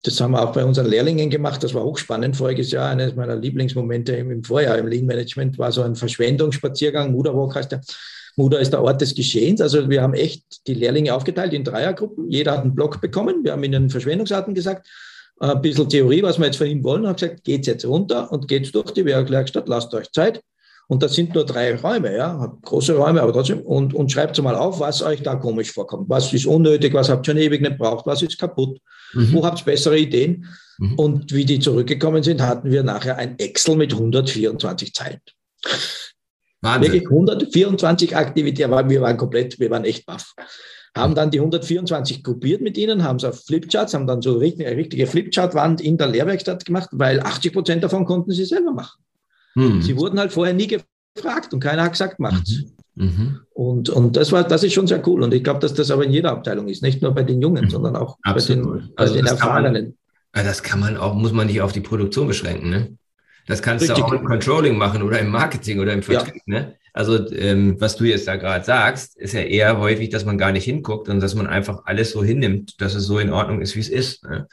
[0.06, 1.64] Das haben wir auch bei unseren Lehrlingen gemacht.
[1.64, 2.92] Das war hochspannend voriges Jahr.
[2.92, 7.12] Eines meiner Lieblingsmomente im Vorjahr im Lean Management war so ein Verschwendungsspaziergang.
[7.12, 7.82] Muda Walk heißt der.
[8.36, 9.62] Muda ist der Ort des Geschehens.
[9.62, 12.30] Also wir haben echt die Lehrlinge aufgeteilt in Dreiergruppen.
[12.30, 13.44] Jeder hat einen Block bekommen.
[13.44, 14.88] Wir haben ihnen Verschwendungsarten gesagt.
[15.40, 17.08] Ein bisschen Theorie, was wir jetzt von ihnen wollen.
[17.08, 20.42] Haben gesagt, geht's jetzt runter und geht's durch die Werkstatt, lasst euch Zeit.
[20.88, 23.62] Und das sind nur drei Räume, ja, große Räume, aber trotzdem.
[23.62, 26.10] Und, und schreibt mal auf, was euch da komisch vorkommt.
[26.10, 28.80] Was ist unnötig, was habt ihr schon ewig nicht braucht, was ist kaputt,
[29.14, 29.34] mhm.
[29.34, 30.46] wo habt ihr bessere Ideen.
[30.78, 30.94] Mhm.
[30.96, 35.22] Und wie die zurückgekommen sind, hatten wir nachher ein Excel mit 124 Zeilen.
[36.62, 36.94] Wahnsinn.
[36.94, 40.34] Wirklich 124 Aktivitäten, aber wir waren komplett, wir waren echt baff.
[40.96, 44.78] Haben dann die 124 gruppiert mit ihnen, haben es auf Flipcharts, haben dann so eine
[44.78, 49.05] richtige Flipchart-Wand in der Lehrwerkstatt gemacht, weil 80 Prozent davon konnten sie selber machen.
[49.56, 49.82] Mhm.
[49.82, 52.64] Sie wurden halt vorher nie gefragt und keiner hat gesagt, macht's.
[52.96, 53.06] Mhm.
[53.06, 53.40] mhm.
[53.54, 55.24] Und, und das war, das ist schon sehr cool.
[55.24, 57.66] Und ich glaube, dass das aber in jeder Abteilung ist, nicht nur bei den Jungen,
[57.66, 57.70] mhm.
[57.70, 58.64] sondern auch Absolut.
[58.64, 59.98] bei den, bei also den Erfahrenen.
[60.34, 62.98] Man, das kann man auch, muss man nicht auf die Produktion beschränken, ne?
[63.48, 64.00] Das kannst Richtig.
[64.00, 66.60] du auch im Controlling machen oder im Marketing oder im Vertrieb, ja.
[66.60, 66.76] ne?
[66.94, 70.54] Also ähm, was du jetzt da gerade sagst, ist ja eher häufig, dass man gar
[70.54, 73.76] nicht hinguckt und dass man einfach alles so hinnimmt, dass es so in Ordnung ist,
[73.76, 74.24] wie es ist.
[74.24, 74.48] Ne?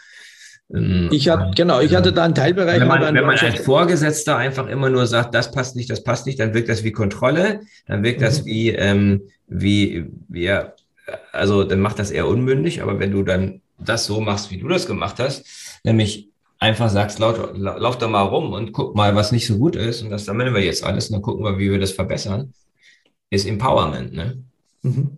[0.73, 2.81] Ähm, ich hatte, genau, ich hatte da einen Teilbereich.
[2.81, 6.27] Wenn man, wenn man als Vorgesetzter einfach immer nur sagt, das passt nicht, das passt
[6.27, 8.25] nicht, dann wirkt das wie Kontrolle, dann wirkt mhm.
[8.25, 10.51] das wie, ähm, wie, wie,
[11.33, 14.69] also dann macht das eher unmündig, aber wenn du dann das so machst, wie du
[14.69, 15.45] das gemacht hast,
[15.85, 19.75] nämlich einfach sagst, laut, lauf da mal rum und guck mal, was nicht so gut
[19.75, 22.53] ist und das sammeln wir jetzt alles und dann gucken wir, wie wir das verbessern,
[23.31, 24.39] ist Empowerment, ne?
[24.83, 25.17] Mhm.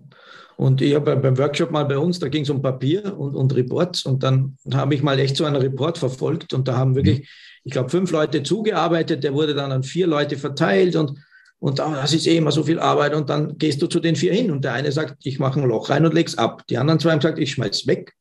[0.57, 3.55] Und ich habe beim Workshop mal bei uns, da ging es um Papier und, und
[3.55, 7.29] Reports und dann habe ich mal echt so einen Report verfolgt und da haben wirklich,
[7.65, 11.19] ich glaube, fünf Leute zugearbeitet, der wurde dann an vier Leute verteilt und,
[11.59, 14.15] und oh, das ist eh immer so viel Arbeit und dann gehst du zu den
[14.15, 16.65] vier hin und der eine sagt, ich mache ein Loch rein und leg's ab.
[16.69, 18.15] Die anderen zwei haben gesagt, ich schmeiß weg.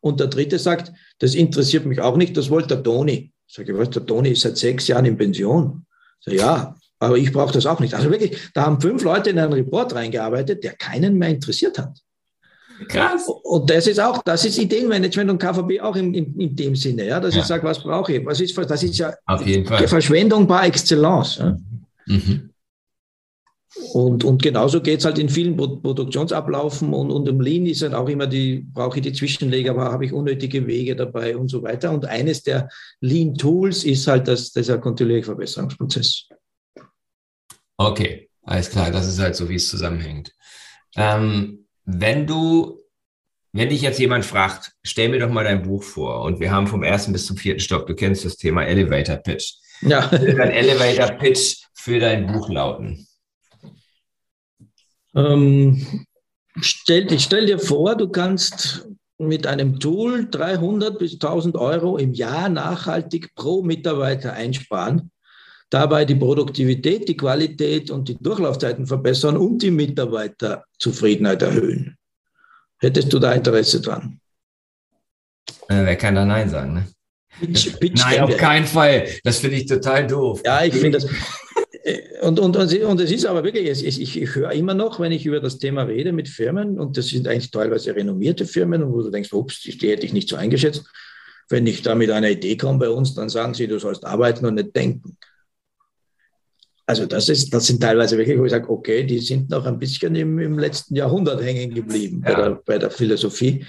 [0.00, 3.32] Und der dritte sagt, das interessiert mich auch nicht, das wollte der Toni.
[3.46, 5.86] Ich sage, was, der Toni ist seit sechs Jahren in Pension.
[6.20, 7.94] Ich sage, ja, aber ich brauche das auch nicht.
[7.94, 11.98] Also wirklich, da haben fünf Leute in einen Report reingearbeitet, der keinen mehr interessiert hat.
[12.88, 13.28] Krass.
[13.42, 17.06] Und das ist auch, das ist Ideenmanagement und KVB auch in, in, in dem Sinne,
[17.06, 17.40] ja, dass ja.
[17.40, 18.24] ich sage, was brauche ich?
[18.24, 19.12] Was ist, das ist ja.
[19.86, 21.38] Verschwendung par excellence.
[21.38, 21.56] Ja.
[22.06, 22.50] Mhm.
[23.94, 27.94] Und, und genauso geht es halt in vielen Produktionsablaufen und, und im Lean ist halt
[27.94, 31.62] auch immer die, brauche ich die Zwischenleger, aber habe ich unnötige Wege dabei und so
[31.62, 31.90] weiter.
[31.90, 32.68] Und eines der
[33.00, 36.28] Lean-Tools ist halt das, dieser kontinuierliche Verbesserungsprozess.
[37.76, 40.32] Okay, alles klar, das ist halt so, wie es zusammenhängt.
[40.96, 42.78] Ähm, wenn du,
[43.52, 46.66] wenn dich jetzt jemand fragt, stell mir doch mal dein Buch vor und wir haben
[46.66, 49.54] vom ersten bis zum vierten Stock, du kennst das Thema Elevator Pitch.
[49.80, 50.06] Ja.
[50.08, 53.06] Dein Elevator Pitch für dein Buch lauten?
[55.14, 56.06] Ähm,
[56.60, 62.48] stell, stell dir vor, du kannst mit einem Tool 300 bis 1000 Euro im Jahr
[62.48, 65.10] nachhaltig pro Mitarbeiter einsparen
[65.72, 71.96] dabei die Produktivität, die Qualität und die Durchlaufzeiten verbessern und die Mitarbeiterzufriedenheit erhöhen.
[72.78, 74.20] Hättest du da Interesse dran?
[75.68, 76.74] Äh, wer kann da Nein sagen?
[76.74, 76.86] Ne?
[77.40, 79.06] Pitch, Pitch Nein, auf keinen Fall.
[79.24, 80.42] Das finde ich total doof.
[80.44, 81.08] Ja, ich finde das.
[82.20, 85.26] Und, und, und, es ist aber wirklich, ich, ich, ich höre immer noch, wenn ich
[85.26, 89.10] über das Thema rede mit Firmen, und das sind eigentlich teilweise renommierte Firmen, wo du
[89.10, 90.84] denkst, ups, die hätte ich nicht so eingeschätzt.
[91.48, 94.46] Wenn ich da mit einer Idee komme bei uns, dann sagen sie, du sollst arbeiten
[94.46, 95.16] und nicht denken.
[96.86, 99.78] Also das, ist, das sind teilweise wirklich, wo ich sage, okay, die sind noch ein
[99.78, 102.34] bisschen im, im letzten Jahrhundert hängen geblieben ja.
[102.34, 103.64] bei, der, bei der Philosophie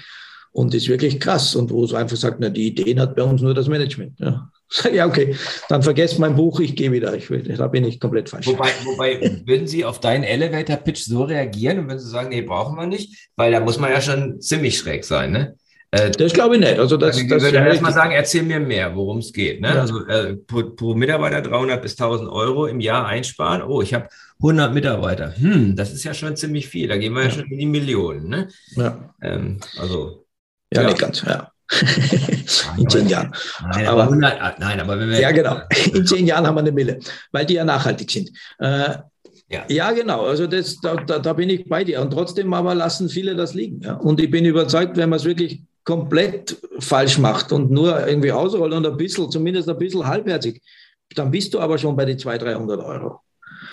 [0.50, 1.54] und ist wirklich krass.
[1.54, 4.18] Und wo es einfach sagt, na, die Ideen hat bei uns nur das Management.
[4.18, 4.50] Ja,
[4.92, 5.36] ja okay,
[5.68, 7.14] dann vergesst mein Buch, ich gehe wieder.
[7.14, 8.46] Ich will, da bin ich komplett falsch.
[8.46, 12.76] Wobei, wobei würden Sie auf deinen Elevator-Pitch so reagieren und wenn Sie sagen, nee, brauchen
[12.76, 13.30] wir nicht?
[13.36, 15.56] Weil da muss man ja schon ziemlich schräg sein, ne?
[15.94, 16.78] Äh, das glaube ich nicht.
[16.78, 19.60] Also das, ich würde ja erstmal sagen, erzähl mir mehr, worum es geht.
[19.60, 19.68] Ne?
[19.68, 19.80] Ja.
[19.82, 23.62] Also äh, pro, pro, Mitarbeiter 300 bis 1000 Euro im Jahr einsparen.
[23.62, 24.08] Oh, ich habe
[24.40, 25.36] 100 Mitarbeiter.
[25.36, 26.88] Hm, das ist ja schon ziemlich viel.
[26.88, 28.28] Da gehen wir ja, ja schon in die Millionen.
[28.28, 28.48] Ne?
[28.74, 29.14] Ja.
[29.22, 30.26] Ähm, also.
[30.72, 31.52] Ja, ja, nicht ganz, ja.
[32.76, 33.32] in zehn Jahren.
[33.62, 35.20] Nein, aber, 100, ah, nein, aber wenn wir.
[35.20, 35.60] Ja, genau.
[35.92, 36.98] In zehn Jahren haben wir eine Mille,
[37.30, 38.30] weil die ja nachhaltig sind.
[38.58, 38.96] Äh,
[39.48, 39.64] ja.
[39.68, 40.22] ja, genau.
[40.22, 42.00] Also das, da, da, da, bin ich bei dir.
[42.00, 43.80] Und trotzdem aber lassen viele das liegen.
[43.80, 43.94] Ja?
[43.94, 48.72] Und ich bin überzeugt, wenn man es wirklich komplett falsch macht und nur irgendwie ausrollt
[48.72, 50.62] und ein bisschen, zumindest ein bisschen halbherzig,
[51.14, 53.20] dann bist du aber schon bei den 200, 300 Euro.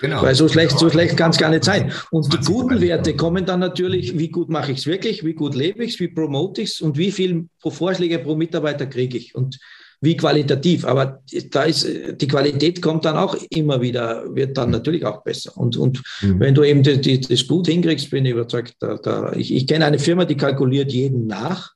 [0.00, 0.22] Genau.
[0.22, 1.92] Weil so schlecht, so schlecht kann es gar nicht sein.
[2.10, 5.54] Und die guten Werte kommen dann natürlich, wie gut mache ich es wirklich, wie gut
[5.54, 9.34] lebe ich es, wie promote ich es und wie viele Vorschläge pro Mitarbeiter kriege ich
[9.34, 9.58] und
[10.00, 10.84] wie qualitativ.
[10.84, 11.86] Aber da ist,
[12.20, 15.56] die Qualität kommt dann auch immer wieder, wird dann natürlich auch besser.
[15.56, 16.40] Und, und mhm.
[16.40, 19.66] wenn du eben die, die, das gut hinkriegst, bin ich überzeugt, da, da, ich, ich
[19.66, 21.74] kenne eine Firma, die kalkuliert jeden nach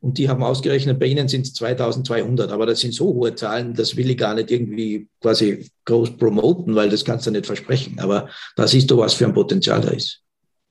[0.00, 2.50] und die haben ausgerechnet, bei ihnen sind es 2200.
[2.50, 6.74] Aber das sind so hohe Zahlen, das will ich gar nicht irgendwie quasi groß promoten,
[6.74, 7.98] weil das kannst du nicht versprechen.
[8.00, 10.22] Aber da siehst du, was für ein Potenzial da ist.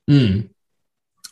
[0.08, 0.50] Hm.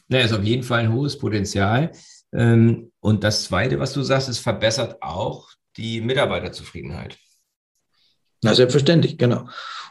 [0.09, 1.91] Na, ist auf jeden Fall ein hohes Potenzial.
[2.33, 7.19] Ähm, und das Zweite, was du sagst, es verbessert auch die Mitarbeiterzufriedenheit.
[8.43, 9.49] Na, selbstverständlich, genau.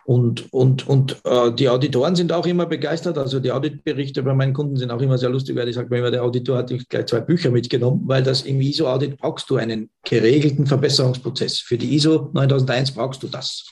[0.07, 3.17] Und, und, und äh, die Auditoren sind auch immer begeistert.
[3.17, 5.97] Also die Auditberichte bei meinen Kunden sind auch immer sehr lustig, weil ich sage mir
[5.97, 9.89] immer, der Auditor hat gleich zwei Bücher mitgenommen, weil das im ISO-Audit brauchst du einen
[10.05, 11.59] geregelten Verbesserungsprozess.
[11.59, 13.65] Für die ISO 9001 brauchst du das.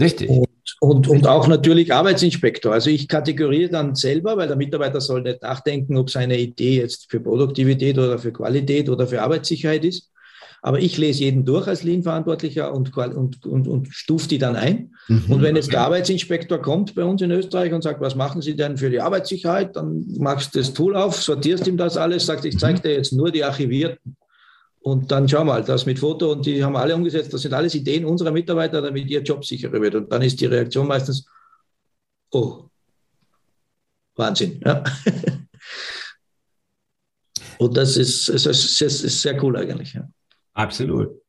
[0.00, 0.30] Richtig.
[0.30, 0.48] Und,
[0.80, 2.72] und, und auch natürlich Arbeitsinspektor.
[2.72, 7.10] Also ich kategoriere dann selber, weil der Mitarbeiter soll nicht nachdenken, ob seine Idee jetzt
[7.10, 10.10] für Produktivität oder für Qualität oder für Arbeitssicherheit ist
[10.64, 14.94] aber ich lese jeden durch als Lean-Verantwortlicher und, und, und, und stufe die dann ein.
[15.08, 18.40] Mhm, und wenn jetzt der Arbeitsinspektor kommt bei uns in Österreich und sagt, was machen
[18.40, 22.24] Sie denn für die Arbeitssicherheit, dann machst du das Tool auf, sortierst ihm das alles,
[22.24, 22.82] sagst, ich zeige mhm.
[22.82, 24.16] dir jetzt nur die Archivierten.
[24.80, 27.34] Und dann schau mal, das mit Foto und die haben alle umgesetzt.
[27.34, 29.96] Das sind alles Ideen unserer Mitarbeiter, damit ihr Job sicherer wird.
[29.96, 31.26] Und dann ist die Reaktion meistens,
[32.32, 32.70] oh,
[34.16, 34.62] Wahnsinn.
[34.64, 34.82] Ja.
[37.58, 39.92] und das ist, ist, ist, ist sehr cool eigentlich.
[39.92, 40.08] Ja.
[40.54, 41.20] Absolut.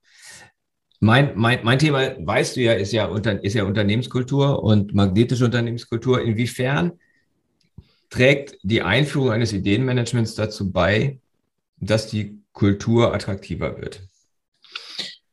[0.99, 5.45] Mein, mein, mein Thema, weißt du ja, ist ja, unter, ist ja Unternehmenskultur und magnetische
[5.45, 6.21] Unternehmenskultur.
[6.21, 6.93] Inwiefern
[8.09, 11.19] trägt die Einführung eines Ideenmanagements dazu bei,
[11.77, 14.01] dass die Kultur attraktiver wird?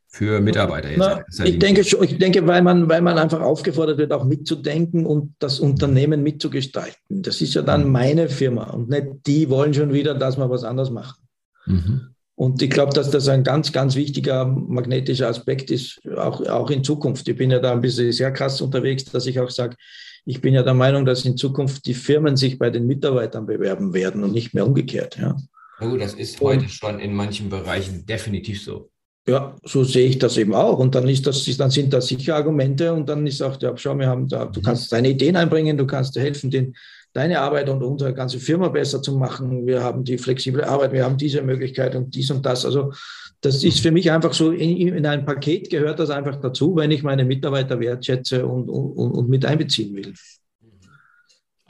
[0.08, 0.98] Für Mitarbeiter jetzt.
[0.98, 5.34] Na, ich, denke, ich denke, weil man, weil man einfach aufgefordert wird, auch mitzudenken und
[5.38, 7.22] das Unternehmen mitzugestalten.
[7.22, 7.92] Das ist ja dann mhm.
[7.92, 11.22] meine Firma und nicht die wollen schon wieder, dass wir was anderes machen.
[11.64, 12.11] Mhm.
[12.42, 16.82] Und ich glaube, dass das ein ganz, ganz wichtiger magnetischer Aspekt ist, auch, auch in
[16.82, 17.28] Zukunft.
[17.28, 19.76] Ich bin ja da ein bisschen sehr krass unterwegs, dass ich auch sage,
[20.24, 23.94] ich bin ja der Meinung, dass in Zukunft die Firmen sich bei den Mitarbeitern bewerben
[23.94, 25.16] werden und nicht mehr umgekehrt.
[25.18, 25.36] Ja.
[25.80, 28.90] Oh, das ist heute und, schon in manchen Bereichen definitiv so.
[29.28, 30.80] Ja, so sehe ich das eben auch.
[30.80, 33.96] Und dann ist das, dann sind das sicher Argumente und dann ist auch, ja, schau,
[33.96, 34.64] wir haben da, du mhm.
[34.64, 36.74] kannst deine Ideen einbringen, du kannst helfen, den,
[37.12, 39.66] deine Arbeit und unsere ganze Firma besser zu machen.
[39.66, 42.64] Wir haben die flexible Arbeit, wir haben diese Möglichkeit und dies und das.
[42.64, 42.92] Also
[43.40, 46.90] das ist für mich einfach so, in, in ein Paket gehört das einfach dazu, wenn
[46.90, 50.14] ich meine Mitarbeiter wertschätze und, und, und mit einbeziehen will.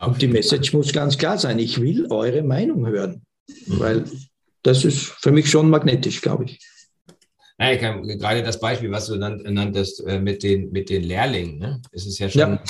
[0.00, 3.22] Und die Message muss ganz klar sein, ich will eure Meinung hören,
[3.66, 4.04] weil
[4.62, 6.58] das ist für mich schon magnetisch, glaube ich.
[7.58, 11.82] Ja, kann, gerade das Beispiel, was du nanntest äh, mit den, mit den Lehrlingen, ne?
[11.92, 12.62] es ist ja schon, ja.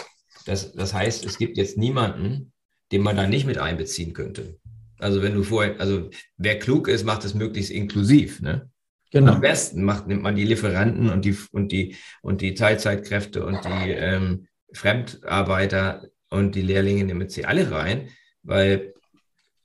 [0.45, 2.52] Das, das heißt, es gibt jetzt niemanden,
[2.93, 4.59] den man da nicht mit einbeziehen könnte.
[4.99, 8.41] Also wenn du vorher, also wer klug ist, macht es möglichst inklusiv.
[8.41, 8.71] Ne?
[9.11, 9.33] Genau.
[9.33, 13.65] Am besten macht, nimmt man die Lieferanten und die, und die, und die Teilzeitkräfte und
[13.65, 18.09] die ähm, Fremdarbeiter und die Lehrlinge nimmt sie alle rein,
[18.43, 18.95] weil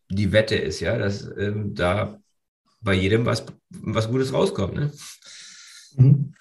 [0.10, 2.20] die Wette ist ja, dass ähm, da
[2.82, 4.76] bei jedem was, was Gutes rauskommt.
[4.76, 4.92] Ne?
[5.96, 6.34] Mhm.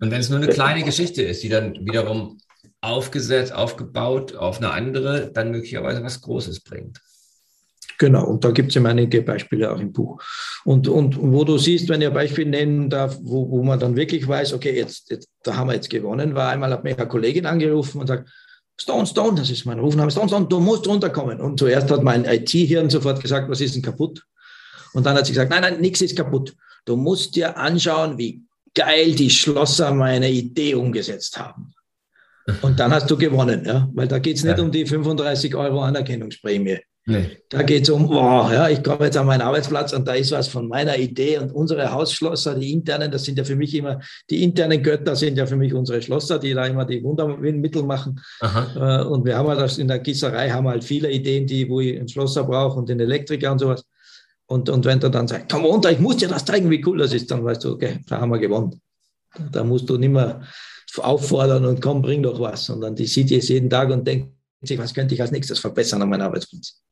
[0.00, 2.38] Und wenn es nur eine kleine Geschichte ist, die dann wiederum
[2.82, 7.00] aufgesetzt, aufgebaut auf eine andere, dann möglicherweise was Großes bringt.
[7.98, 10.20] Genau, und da gibt es ja einige Beispiele auch im Buch.
[10.64, 13.94] Und, und wo du siehst, wenn ich ein Beispiel nennen darf, wo, wo man dann
[13.94, 17.06] wirklich weiß, okay, jetzt, jetzt, da haben wir jetzt gewonnen, war einmal hat mich eine
[17.06, 18.28] Kollegin angerufen und sagt,
[18.80, 21.40] Stone, Stone, das ist mein Rufname, Stone, Stone, du musst runterkommen.
[21.40, 24.24] Und zuerst hat mein IT-Hirn sofort gesagt, was ist denn kaputt?
[24.94, 26.56] Und dann hat sie gesagt, nein, nein, nichts ist kaputt.
[26.84, 28.42] Du musst dir anschauen, wie
[28.74, 31.72] geil die Schlosser meine Idee umgesetzt haben.
[32.62, 33.88] Und dann hast du gewonnen, ja?
[33.94, 34.64] weil da geht es nicht ja.
[34.64, 36.78] um die 35 Euro Anerkennungsprämie.
[37.04, 37.38] Nee.
[37.48, 40.30] Da geht es um, oh, ja, ich komme jetzt an meinen Arbeitsplatz und da ist
[40.30, 43.98] was von meiner Idee und unsere Hausschlosser, die internen, das sind ja für mich immer,
[44.30, 48.20] die internen Götter sind ja für mich unsere Schlosser, die da immer die Wundermittel machen.
[48.40, 49.00] Aha.
[49.00, 51.98] Äh, und wir haben halt in der Gießerei haben halt viele Ideen, die, wo ich
[51.98, 53.84] einen Schlosser brauche und den Elektriker und sowas.
[54.46, 56.98] Und, und wenn du dann sagst, komm runter, ich muss dir das zeigen, wie cool
[56.98, 58.80] das ist, dann weißt du, okay, da haben wir gewonnen.
[59.50, 60.42] Da musst du nicht mehr
[60.98, 64.78] auffordern und komm, bring doch was, sondern die sieht jetzt jeden Tag und denkt sich,
[64.78, 66.82] was könnte ich als nächstes verbessern an meinem Arbeitsplatz.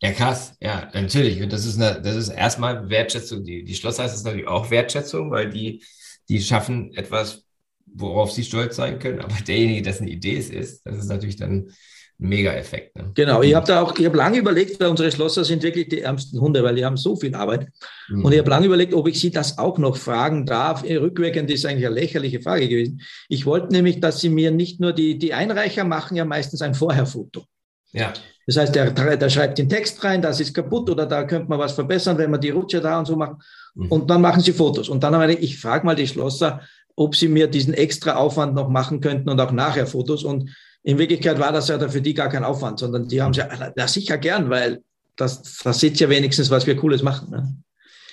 [0.00, 0.54] Ja, krass.
[0.60, 1.42] Ja, natürlich.
[1.42, 3.44] Und das ist eine, das ist erstmal Wertschätzung.
[3.44, 5.82] Die, die Schlosser ist natürlich auch Wertschätzung, weil die,
[6.28, 7.44] die schaffen etwas,
[7.86, 9.20] worauf sie stolz sein können.
[9.20, 11.72] Aber derjenige, dessen Idee es ist, das ist natürlich dann
[12.20, 12.96] Mega-Effekt.
[12.96, 13.12] Ne?
[13.14, 13.42] Genau.
[13.42, 16.40] Ich habe da auch, ich habe lange überlegt, weil unsere Schlosser sind wirklich die ärmsten
[16.40, 17.68] Hunde, weil die haben so viel Arbeit.
[18.08, 18.24] Mhm.
[18.24, 20.82] Und ich habe lange überlegt, ob ich sie das auch noch fragen darf.
[20.82, 23.02] Rückwirkend ist eigentlich eine lächerliche Frage gewesen.
[23.28, 26.74] Ich wollte nämlich, dass sie mir nicht nur die, die Einreicher machen ja meistens ein
[26.74, 27.44] Vorherfoto.
[27.92, 28.12] Ja.
[28.46, 31.58] Das heißt, der, der schreibt den Text rein, das ist kaputt oder da könnte man
[31.58, 33.36] was verbessern, wenn man die Rutsche da und so macht.
[33.74, 33.92] Mhm.
[33.92, 34.88] Und dann machen sie Fotos.
[34.88, 36.62] Und dann habe ich, ich frage mal die Schlosser,
[36.96, 40.24] ob sie mir diesen extra Aufwand noch machen könnten und auch nachher Fotos.
[40.24, 40.50] Und
[40.88, 43.46] in Wirklichkeit war das ja für die gar kein Aufwand, sondern die haben ja,
[43.76, 44.82] na sicher gern, weil
[45.16, 47.28] das, das sieht ja wenigstens, was wir Cooles machen.
[47.30, 47.54] Ne?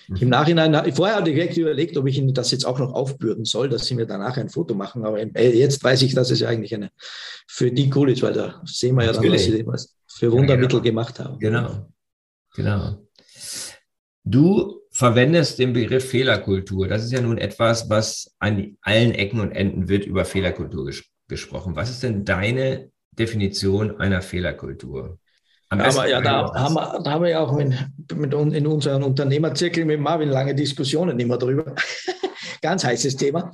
[0.09, 0.15] Mhm.
[0.17, 3.45] Im Nachhinein, vorher hatte ich direkt überlegt, ob ich Ihnen das jetzt auch noch aufbürden
[3.45, 5.05] soll, dass Sie mir danach ein Foto machen.
[5.05, 6.91] Aber jetzt weiß ich, dass es ja eigentlich eine,
[7.47, 10.79] für die cool ist, weil da sehen wir ja dann, was Sie was für Wundermittel
[10.79, 10.83] ja, genau.
[10.83, 11.39] gemacht haben.
[11.39, 11.87] Genau,
[12.55, 13.07] genau.
[14.25, 16.89] Du verwendest den Begriff Fehlerkultur.
[16.89, 21.05] Das ist ja nun etwas, was an allen Ecken und Enden wird über Fehlerkultur ges
[21.27, 21.75] gesprochen.
[21.75, 25.19] Was ist denn deine Definition einer Fehlerkultur?
[25.69, 27.73] Aber ja, da haben, wir, da haben wir ja auch mit,
[28.15, 31.73] mit in unserem Unternehmerzirkel mit Marvin lange Diskussionen immer drüber.
[32.61, 33.51] Ganz heißes Thema.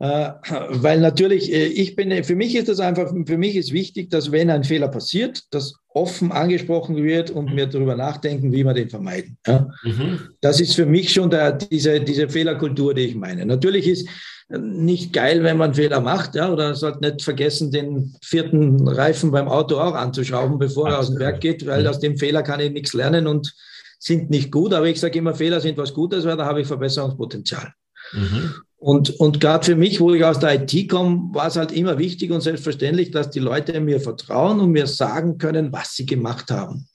[0.00, 0.32] Äh,
[0.70, 4.32] weil natürlich, äh, ich bin, für mich ist das einfach, für mich ist wichtig, dass
[4.32, 8.88] wenn ein Fehler passiert, das offen angesprochen wird und wir darüber nachdenken, wie wir den
[8.88, 9.36] vermeiden.
[9.46, 9.70] Ja?
[9.82, 10.20] Mhm.
[10.40, 13.44] Das ist für mich schon der, diese, diese Fehlerkultur, die ich meine.
[13.44, 14.08] Natürlich ist
[14.48, 19.48] nicht geil, wenn man Fehler macht, ja, oder sollte nicht vergessen, den vierten Reifen beim
[19.48, 21.88] Auto auch anzuschrauben, bevor er aus dem Werk geht, weil mhm.
[21.88, 23.54] aus dem Fehler kann ich nichts lernen und
[23.98, 24.72] sind nicht gut.
[24.72, 27.72] Aber ich sage immer, Fehler sind was Gutes, weil da habe ich Verbesserungspotenzial.
[28.12, 28.54] Mhm.
[28.80, 31.98] Und, und gerade für mich, wo ich aus der IT komme, war es halt immer
[31.98, 36.50] wichtig und selbstverständlich, dass die Leute mir vertrauen und mir sagen können, was sie gemacht
[36.50, 36.88] haben.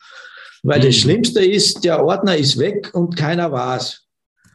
[0.63, 0.85] Weil mhm.
[0.85, 4.01] das Schlimmste ist, der Ordner ist weg und keiner war es.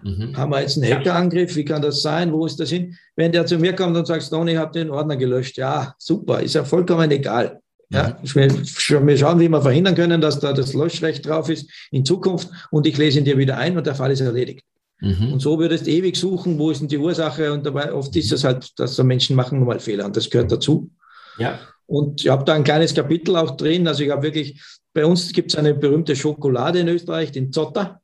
[0.02, 0.36] Mhm.
[0.36, 1.54] Haben wir jetzt einen Hackerangriff?
[1.54, 2.32] Wie kann das sein?
[2.32, 2.96] Wo ist das hin?
[3.14, 5.56] Wenn der zu mir kommt und sagt, Stone, ich habe den Ordner gelöscht.
[5.56, 7.60] Ja, super, ist ja vollkommen egal.
[7.90, 8.66] Ja, mhm.
[9.06, 12.88] wir schauen, wie wir verhindern können, dass da das Löschrecht drauf ist in Zukunft und
[12.88, 14.64] ich lese ihn dir wieder ein und der Fall ist erledigt.
[15.00, 15.32] Mhm.
[15.32, 17.52] Und so würdest du ewig suchen, wo ist denn die Ursache?
[17.52, 20.52] Und dabei oft ist es halt, dass so Menschen machen mal Fehler und das gehört
[20.52, 20.90] dazu.
[21.38, 21.58] Ja.
[21.86, 23.88] Und ich habe da ein kleines Kapitel auch drin.
[23.88, 28.00] Also ich habe wirklich, bei uns gibt es eine berühmte Schokolade in Österreich, den Zotter.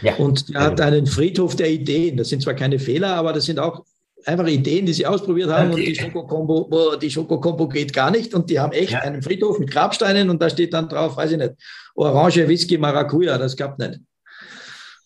[0.00, 0.16] Ja.
[0.16, 2.16] Und der hat einen Friedhof der Ideen.
[2.16, 3.84] Das sind zwar keine Fehler, aber das sind auch
[4.24, 5.72] einfach Ideen, die sie ausprobiert haben.
[5.72, 5.80] Okay.
[5.80, 8.34] Und die Schokokombo, die Schokokombo geht gar nicht.
[8.34, 9.00] Und die haben echt ja.
[9.00, 11.54] einen Friedhof mit Grabsteinen und da steht dann drauf, weiß ich nicht,
[11.94, 13.36] Orange, Whisky, Maracuja.
[13.36, 14.00] Das gab nicht.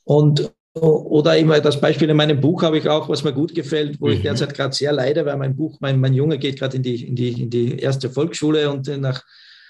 [0.05, 4.01] Und oder immer das Beispiel in meinem Buch habe ich auch, was mir gut gefällt,
[4.01, 4.13] wo mhm.
[4.13, 7.07] ich derzeit gerade sehr leide, weil mein Buch, mein, mein Junge geht gerade in die,
[7.07, 9.25] in, die, in die erste Volksschule und nach,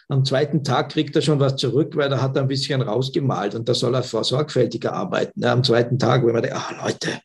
[0.08, 3.68] am zweiten Tag kriegt er schon was zurück, weil er hat ein bisschen rausgemalt und
[3.68, 5.40] da soll er sorgfältiger arbeiten.
[5.40, 7.20] Ja, am zweiten Tag, wenn man denkt, ah Leute,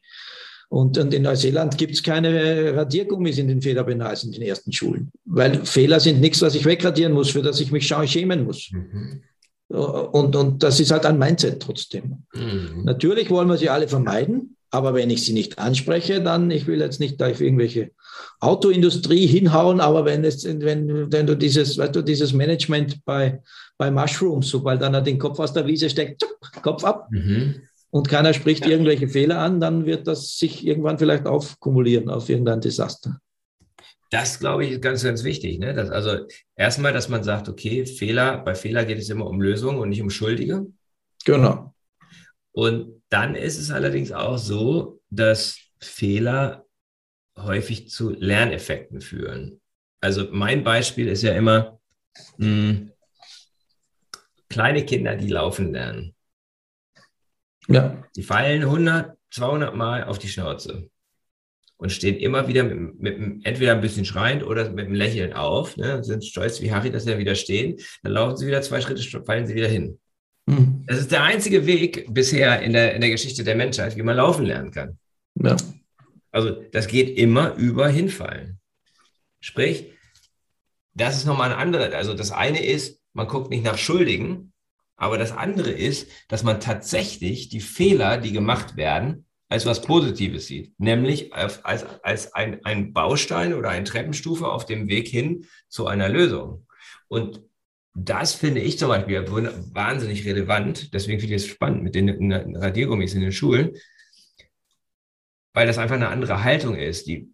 [0.69, 5.11] und, und in Neuseeland gibt es keine Radiergummis in den Federpenals in den ersten Schulen,
[5.25, 8.71] weil Fehler sind nichts, was ich wegradieren muss, für das ich mich schämen muss.
[8.71, 9.21] Mhm.
[9.67, 12.23] Und, und das ist halt ein Mindset trotzdem.
[12.33, 12.83] Mhm.
[12.83, 16.79] Natürlich wollen wir sie alle vermeiden, aber wenn ich sie nicht anspreche, dann, ich will
[16.79, 17.91] jetzt nicht auf irgendwelche
[18.39, 23.41] Autoindustrie hinhauen, aber wenn, es, wenn, wenn du dieses, weißt du, dieses Management bei,
[23.77, 26.27] bei Mushrooms, sobald einer den Kopf aus der Wiese steckt,
[26.61, 27.55] Kopf ab mhm.
[27.89, 32.61] und keiner spricht irgendwelche Fehler an, dann wird das sich irgendwann vielleicht aufkumulieren auf irgendein
[32.61, 33.19] Desaster.
[34.15, 35.59] Das, glaube ich, ist ganz, ganz wichtig.
[35.59, 35.73] Ne?
[35.73, 36.25] Dass, also
[36.55, 40.01] erstmal, dass man sagt, okay, Fehler, bei Fehler geht es immer um Lösungen und nicht
[40.01, 40.67] um Schuldige.
[41.25, 41.75] Genau.
[42.53, 46.65] Und dann ist es allerdings auch so, dass Fehler
[47.37, 49.59] häufig zu Lerneffekten führen.
[49.99, 51.81] Also mein Beispiel ist ja immer
[52.37, 52.91] mh, hm,
[54.47, 56.15] kleine Kinder, die laufen lernen.
[57.67, 58.01] Ja.
[58.15, 60.89] Die fallen 100, 200 Mal auf die Schnauze
[61.77, 65.75] und stehen immer wieder mit, mit entweder ein bisschen schreiend oder mit einem Lächeln auf,
[65.77, 67.77] ne, sind stolz wie Harry, dass sie wieder stehen.
[68.03, 69.99] Dann laufen sie wieder zwei Schritte, fallen sie wieder hin.
[70.45, 70.83] Mhm.
[70.87, 74.17] Das ist der einzige Weg bisher in der, in der Geschichte der Menschheit, wie man
[74.17, 74.97] laufen lernen kann.
[75.35, 75.57] Ja.
[76.31, 78.59] Also das geht immer über hinfallen.
[79.39, 79.91] Sprich,
[80.93, 81.93] das ist nochmal ein anderes.
[81.93, 84.53] Also das eine ist, man guckt nicht nach Schuldigen,
[84.95, 90.47] aber das andere ist, dass man tatsächlich die Fehler, die gemacht werden, als was Positives
[90.47, 95.87] sieht, nämlich als, als ein, ein Baustein oder eine Treppenstufe auf dem Weg hin zu
[95.87, 96.67] einer Lösung.
[97.07, 97.41] Und
[97.93, 100.93] das finde ich zum Beispiel wahnsinnig relevant.
[100.93, 103.77] Deswegen finde ich es spannend mit den Radiergummis in den Schulen,
[105.53, 107.07] weil das einfach eine andere Haltung ist.
[107.07, 107.29] Die,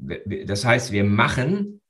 [0.46, 1.82] das heißt, wir machen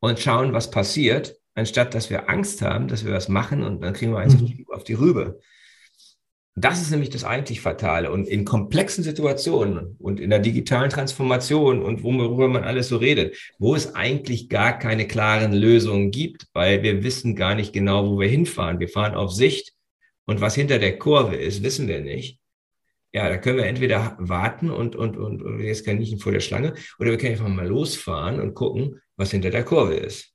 [0.00, 3.94] und schauen, was passiert, anstatt dass wir Angst haben, dass wir was machen und dann
[3.94, 4.66] kriegen wir eins mhm.
[4.72, 5.38] auf die Rübe.
[6.56, 8.10] Das ist nämlich das eigentlich Fatale.
[8.10, 13.36] Und in komplexen Situationen und in der digitalen Transformation und worüber man alles so redet,
[13.58, 18.18] wo es eigentlich gar keine klaren Lösungen gibt, weil wir wissen gar nicht genau, wo
[18.18, 18.80] wir hinfahren.
[18.80, 19.74] Wir fahren auf Sicht
[20.26, 22.40] und was hinter der Kurve ist, wissen wir nicht.
[23.12, 26.40] Ja, da können wir entweder warten und, und, und, und jetzt kann ich vor der
[26.40, 30.32] Schlange oder wir können einfach mal losfahren und gucken, was hinter der Kurve ist.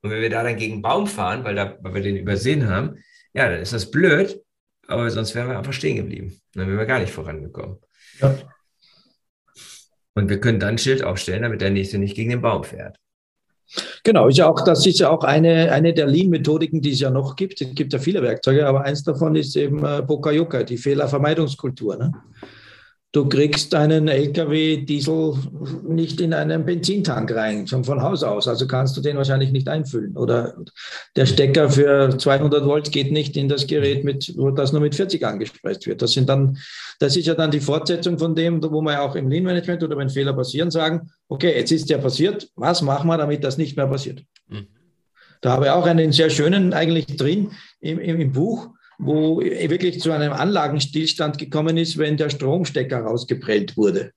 [0.00, 2.96] Und wenn wir da dann gegen Baum fahren, weil, da, weil wir den übersehen haben,
[3.32, 4.43] ja, dann ist das blöd,
[4.88, 6.40] aber sonst wären wir einfach stehen geblieben.
[6.54, 7.78] Dann wären wir gar nicht vorangekommen.
[8.20, 8.34] Ja.
[10.14, 12.96] Und wir können dann ein Schild aufstellen, damit der nächste nicht gegen den Baum fährt.
[14.04, 17.10] Genau, ist ja auch, das ist ja auch eine, eine der Lean-Methodiken, die es ja
[17.10, 17.60] noch gibt.
[17.60, 21.96] Es gibt ja viele Werkzeuge, aber eins davon ist eben äh, Bokayoka, die Fehlervermeidungskultur.
[21.96, 22.12] Ne?
[23.14, 25.34] Du kriegst deinen LKW-Diesel
[25.86, 28.48] nicht in einen Benzintank rein, schon von Haus aus.
[28.48, 30.16] Also kannst du den wahrscheinlich nicht einfüllen.
[30.16, 30.56] Oder
[31.14, 34.96] der Stecker für 200 Volt geht nicht in das Gerät, mit, wo das nur mit
[34.96, 36.02] 40 angespeist wird.
[36.02, 36.58] Das sind dann,
[36.98, 39.96] das ist ja dann die Fortsetzung von dem, wo wir auch im Lean Management oder
[39.96, 42.48] wenn Fehler passieren, sagen, okay, jetzt ist der passiert.
[42.56, 44.24] Was machen wir, damit das nicht mehr passiert?
[44.48, 44.66] Mhm.
[45.40, 50.00] Da habe ich auch einen sehr schönen eigentlich drin im, im, im Buch wo wirklich
[50.00, 54.12] zu einem Anlagenstillstand gekommen ist, wenn der Stromstecker rausgeprellt wurde.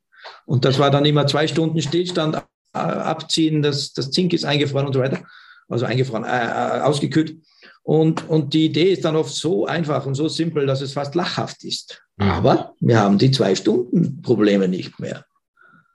[0.45, 2.41] Und das war dann immer zwei Stunden Stillstand,
[2.73, 5.23] äh, abziehen, das, das Zink ist eingefroren und so weiter.
[5.69, 7.37] Also eingefroren, äh, äh, ausgekühlt.
[7.83, 11.15] Und, und die Idee ist dann oft so einfach und so simpel, dass es fast
[11.15, 12.01] lachhaft ist.
[12.17, 12.29] Mhm.
[12.29, 15.25] Aber wir haben die zwei Stunden Probleme nicht mehr.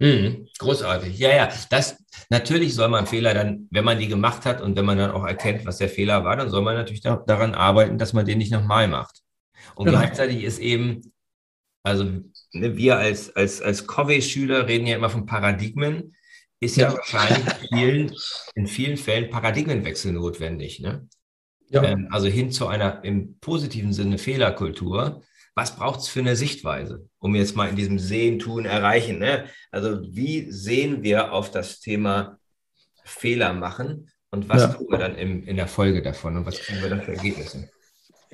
[0.02, 1.16] Mhm, großartig.
[1.16, 1.48] Ja, ja.
[1.70, 1.96] Das
[2.28, 5.24] natürlich soll man Fehler dann, wenn man die gemacht hat und wenn man dann auch
[5.24, 8.38] erkennt, was der Fehler war, dann soll man natürlich da, daran arbeiten, dass man den
[8.38, 9.22] nicht nochmal macht.
[9.76, 9.98] Und genau.
[10.00, 11.12] gleichzeitig ist eben,
[11.84, 12.04] also
[12.52, 16.16] ne, wir als, als, als Covey-Schüler reden ja immer von Paradigmen,
[16.58, 18.14] ist ja, ja wahrscheinlich in vielen,
[18.56, 20.80] in vielen Fällen Paradigmenwechsel notwendig.
[20.80, 21.08] Ne?
[21.68, 21.84] Ja.
[21.84, 25.22] Ähm, also hin zu einer im positiven Sinne Fehlerkultur
[25.54, 29.18] was braucht es für eine Sichtweise, um jetzt mal in diesem Sehen, Tun, Erreichen.
[29.18, 29.46] Ne?
[29.70, 32.38] Also wie sehen wir auf das Thema
[33.04, 34.68] Fehler machen und was ja.
[34.68, 37.70] tun wir dann im, in der Folge davon und was kriegen wir dann für Ergebnisse?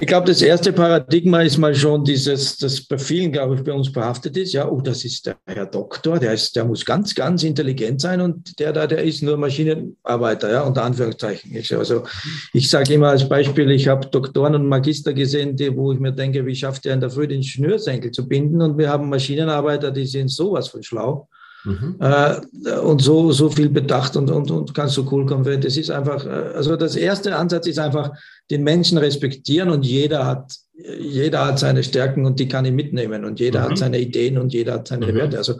[0.01, 3.73] Ich glaube, das erste Paradigma ist mal schon dieses, das bei vielen, glaube ich, bei
[3.73, 4.53] uns behaftet ist.
[4.53, 8.21] Ja, oh, das ist der Herr Doktor, der ist, der muss ganz, ganz intelligent sein
[8.21, 11.51] und der da, der ist nur Maschinenarbeiter, ja, unter Anführungszeichen.
[11.77, 12.05] Also,
[12.53, 16.13] ich sage immer als Beispiel, ich habe Doktoren und Magister gesehen, die, wo ich mir
[16.13, 18.63] denke, wie schafft der in der Früh den Schnürsenkel zu binden?
[18.63, 21.29] Und wir haben Maschinenarbeiter, die sind sowas von schlau.
[21.69, 21.97] Mhm.
[22.01, 25.45] Äh, und so, so viel bedacht und, und, und ganz so cool kommen.
[25.61, 28.11] Das ist einfach, äh, also das erste Ansatz ist einfach,
[28.51, 30.55] den Menschen respektieren und jeder hat,
[30.99, 33.65] jeder hat seine Stärken und die kann ich mitnehmen und jeder mhm.
[33.65, 35.15] hat seine Ideen und jeder hat seine mhm.
[35.15, 35.39] Werte.
[35.39, 35.55] Also,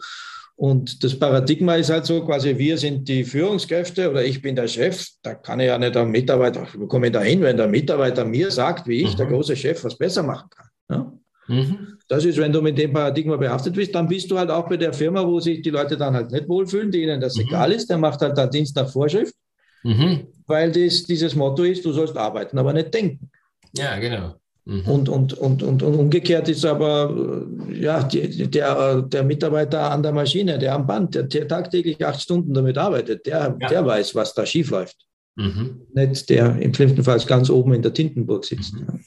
[0.57, 4.67] und das Paradigma ist halt so, quasi wir sind die Führungskräfte oder ich bin der
[4.67, 5.07] Chef.
[5.23, 8.25] Da kann ich ja nicht am Mitarbeiter, wie komme ich da hin, wenn der Mitarbeiter
[8.25, 9.35] mir sagt, wie ich, der mhm.
[9.35, 10.67] große Chef, was besser machen kann.
[10.91, 11.13] Ja?
[11.49, 11.99] Mhm.
[12.09, 14.77] Das ist, wenn du mit dem Paradigma behaftet bist, dann bist du halt auch bei
[14.77, 17.43] der Firma, wo sich die Leute dann halt nicht wohlfühlen, denen das mhm.
[17.43, 19.35] egal ist, der macht halt da Dienst nach Vorschrift,
[19.83, 20.27] mhm.
[20.47, 23.31] weil das, dieses Motto ist, du sollst arbeiten, aber nicht denken.
[23.77, 24.35] Ja, genau.
[24.67, 24.83] Mhm.
[24.83, 30.13] Und, und, und, und, und, umgekehrt ist aber ja, die, der, der Mitarbeiter an der
[30.13, 33.69] Maschine, der am Band, der, der tagtäglich acht Stunden damit arbeitet, der, ja.
[33.69, 34.97] der weiß, was da schief läuft.
[35.37, 35.87] Mhm.
[35.95, 38.75] Nicht der im schlimmsten Fall ganz oben in der Tintenburg sitzt.
[38.75, 39.01] Mhm.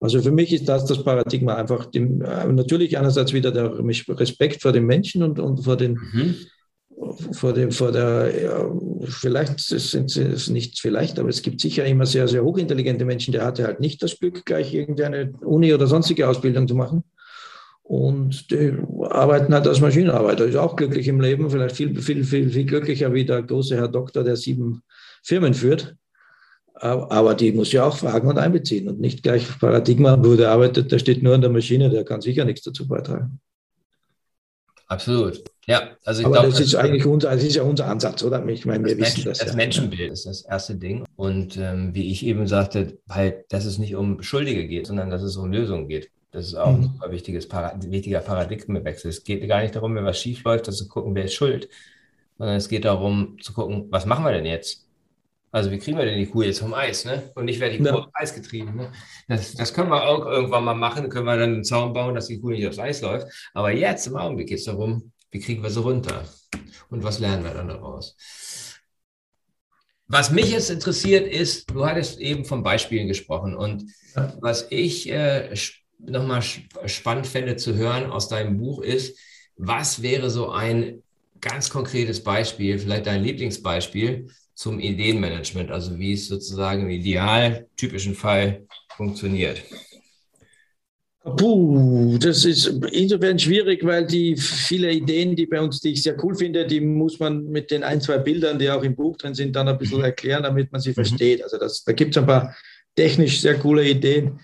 [0.00, 4.62] Also für mich ist das das Paradigma einfach dem, äh, natürlich einerseits wieder der Respekt
[4.62, 6.36] vor den Menschen und, und vor den mhm.
[7.32, 8.70] vor dem vor der ja,
[9.04, 13.32] vielleicht sind es nicht vielleicht, aber es gibt sicher immer sehr sehr hochintelligente Menschen.
[13.32, 17.04] Der hatte halt nicht das Glück, gleich irgendeine Uni oder sonstige Ausbildung zu machen
[17.90, 18.72] und die
[19.10, 20.46] arbeiten halt als Maschinenarbeiter.
[20.46, 23.88] Ist auch glücklich im Leben, vielleicht viel viel viel viel glücklicher wie der große Herr
[23.88, 24.82] Doktor, der sieben
[25.22, 25.96] Firmen führt.
[26.80, 30.90] Aber die muss ja auch fragen und einbeziehen und nicht gleich Paradigma, wo der arbeitet,
[30.90, 33.38] der steht nur an der Maschine, der kann sicher nichts dazu beitragen.
[34.86, 35.44] Absolut.
[35.66, 38.44] Ja, also ich Aber glaub, das ist eigentlich unser, das ist ja unser Ansatz, oder?
[38.48, 39.38] Ich meine, wir wissen das.
[39.38, 39.54] Das ja.
[39.54, 41.04] Menschenbild ist das erste Ding.
[41.14, 45.22] Und ähm, wie ich eben sagte, halt, dass es nicht um Schuldige geht, sondern dass
[45.22, 46.10] es um Lösungen geht.
[46.32, 46.76] Das ist auch mhm.
[46.76, 47.48] ein super wichtiges,
[47.86, 49.10] wichtiger Paradigmenwechsel.
[49.10, 51.68] Es geht gar nicht darum, wenn was schief läuft, dass wir gucken, wer ist schuld,
[52.38, 54.86] sondern es geht darum zu gucken, was machen wir denn jetzt?
[55.52, 57.32] Also wie kriegen wir denn die Kuh jetzt vom Eis, ne?
[57.34, 57.94] Und nicht werde die Kuh ja.
[57.94, 58.76] aufs Eis getrieben.
[58.76, 58.92] Ne?
[59.26, 62.28] Das, das können wir auch irgendwann mal machen, können wir dann einen Zaun bauen, dass
[62.28, 63.26] die Kuh nicht aufs Eis läuft.
[63.52, 66.24] Aber jetzt im Augenblick geht es darum, wie kriegen wir sie runter?
[66.88, 68.16] Und was lernen wir dann daraus?
[70.06, 73.84] Was mich jetzt interessiert ist, du hattest eben von Beispielen gesprochen und
[74.40, 75.54] was ich äh,
[75.98, 79.16] nochmal spannend fände zu hören aus deinem Buch ist,
[79.56, 81.02] was wäre so ein
[81.40, 84.28] ganz konkretes Beispiel, vielleicht dein Lieblingsbeispiel
[84.60, 89.62] zum Ideenmanagement, also wie es sozusagen im idealtypischen Fall funktioniert?
[91.24, 96.22] Puh, das ist insofern schwierig, weil die viele Ideen, die bei uns, die ich sehr
[96.22, 99.34] cool finde, die muss man mit den ein, zwei Bildern, die auch im Buch drin
[99.34, 100.04] sind, dann ein bisschen mhm.
[100.04, 100.94] erklären, damit man sie mhm.
[100.94, 101.42] versteht.
[101.42, 102.54] Also das, da gibt es ein paar
[102.94, 104.40] technisch sehr coole Ideen,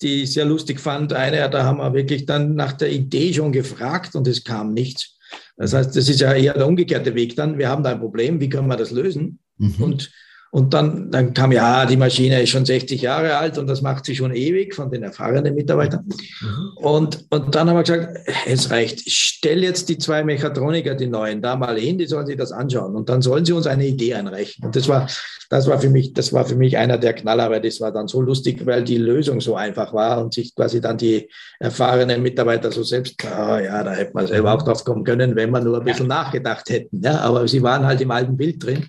[0.00, 1.12] die ich sehr lustig fand.
[1.12, 5.18] Eine, da haben wir wirklich dann nach der Idee schon gefragt und es kam nichts.
[5.60, 7.58] Das heißt, das ist ja eher der umgekehrte Weg dann.
[7.58, 9.40] Wir haben da ein Problem, wie können wir das lösen?
[9.58, 9.74] Mhm.
[9.78, 10.10] Und
[10.52, 14.04] und dann, dann kam ja, die Maschine ist schon 60 Jahre alt und das macht
[14.04, 16.04] sie schon ewig von den erfahrenen Mitarbeitern.
[16.04, 16.72] Mhm.
[16.74, 19.08] Und, und dann haben wir gesagt, es reicht.
[19.08, 22.96] Stell jetzt die zwei Mechatroniker, die neuen, da mal hin, die sollen sich das anschauen.
[22.96, 24.64] Und dann sollen sie uns eine Idee einreichen.
[24.64, 25.06] Und das war,
[25.50, 28.08] das war für mich, das war für mich einer der Knaller, weil das war dann
[28.08, 31.30] so lustig, weil die Lösung so einfach war und sich quasi dann die
[31.60, 35.50] erfahrenen Mitarbeiter so selbst, oh ja, da hätte man selber auch drauf kommen können, wenn
[35.50, 37.02] wir nur ein bisschen nachgedacht hätten.
[37.04, 38.88] Ja, aber sie waren halt im alten Bild drin.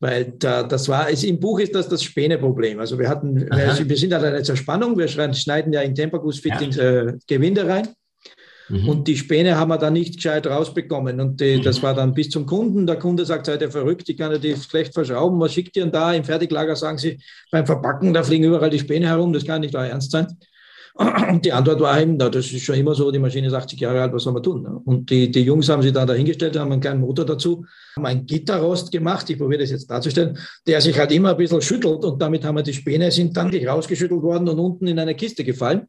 [0.00, 2.80] Weil da, das war, ist, im Buch ist das das Späneproblem.
[2.80, 7.02] Also wir hatten, wir, wir, sind an einer Zerspannung, wir schneiden ja in Temperguss-Fittings ja.
[7.02, 7.88] äh, Gewinde rein.
[8.70, 8.88] Mhm.
[8.88, 11.20] Und die Späne haben wir dann nicht gescheit rausbekommen.
[11.20, 11.62] Und die, mhm.
[11.62, 12.86] das war dann bis zum Kunden.
[12.86, 15.38] Der Kunde sagt, seid ihr verrückt, ich kann ja die schlecht verschrauben.
[15.38, 16.14] Was schickt ihr denn da?
[16.14, 17.18] Im Fertiglager sagen sie,
[17.50, 20.28] beim Verpacken, da fliegen überall die Späne herum, das kann nicht euer Ernst sein.
[20.94, 24.02] Und die Antwort war eben, das ist schon immer so, die Maschine ist 80 Jahre
[24.02, 24.66] alt, was soll man tun?
[24.66, 27.64] Und die, die Jungs haben sich da dahingestellt, haben einen kleinen Motor dazu,
[27.96, 31.62] haben einen Gitterrost gemacht, ich probiere das jetzt darzustellen, der sich halt immer ein bisschen
[31.62, 35.14] schüttelt und damit haben wir die Späne, sind dann rausgeschüttelt worden und unten in eine
[35.14, 35.86] Kiste gefallen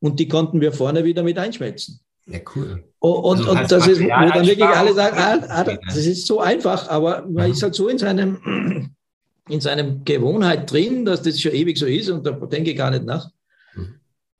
[0.00, 2.00] und die konnten wir vorne wieder mit einschmelzen.
[2.26, 2.84] Ja, cool.
[3.00, 6.40] Und, also und das ist, wo dann wirklich alle sagen, ah, ah, das ist so
[6.40, 8.90] einfach, aber man ist halt so in seinem,
[9.48, 12.90] in seinem Gewohnheit drin, dass das schon ewig so ist und da denke ich gar
[12.90, 13.30] nicht nach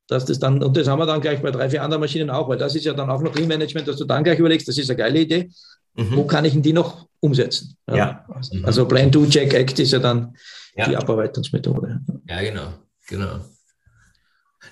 [0.08, 2.48] dass das dann, und das haben wir dann gleich bei drei, vier anderen Maschinen auch,
[2.48, 4.78] weil das ist ja dann auch noch Lean Management, dass du dann gleich überlegst, das
[4.78, 5.50] ist eine geile Idee,
[5.94, 6.16] mhm.
[6.16, 7.76] wo kann ich denn die noch umsetzen?
[7.86, 7.96] Ja.
[7.96, 8.24] ja.
[8.28, 8.64] Also, mhm.
[8.64, 10.34] also Plan, Do, Check, Act ist ja dann
[10.74, 10.88] ja.
[10.88, 12.00] die Abarbeitungsmethode.
[12.26, 12.72] Ja, genau,
[13.06, 13.40] genau.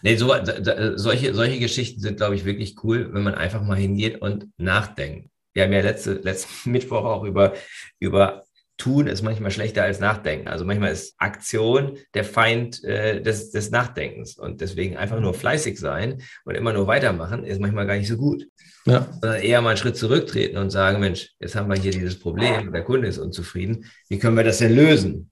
[0.02, 3.76] Nee, so, da, solche, solche Geschichten sind, glaube ich, wirklich cool, wenn man einfach mal
[3.76, 5.30] hingeht und nachdenkt.
[5.52, 7.52] Wir haben ja letzte, letzten Mittwoch auch über,
[7.98, 8.45] über
[8.76, 10.48] Tun ist manchmal schlechter als Nachdenken.
[10.48, 14.36] Also manchmal ist Aktion der Feind äh, des, des Nachdenkens.
[14.36, 18.16] Und deswegen einfach nur fleißig sein und immer nur weitermachen, ist manchmal gar nicht so
[18.16, 18.46] gut.
[18.84, 19.08] Ja.
[19.20, 22.70] Sondern eher mal einen Schritt zurücktreten und sagen, Mensch, jetzt haben wir hier dieses Problem,
[22.70, 23.86] der Kunde ist unzufrieden.
[24.08, 25.30] Wie können wir das denn lösen?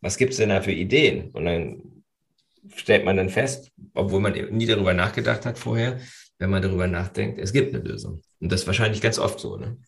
[0.00, 1.30] Was gibt es denn da für Ideen?
[1.30, 1.82] Und dann
[2.76, 5.98] stellt man dann fest, obwohl man nie darüber nachgedacht hat vorher,
[6.38, 8.20] wenn man darüber nachdenkt, es gibt eine Lösung.
[8.40, 9.56] Und das ist wahrscheinlich ganz oft so.
[9.56, 9.78] Ne?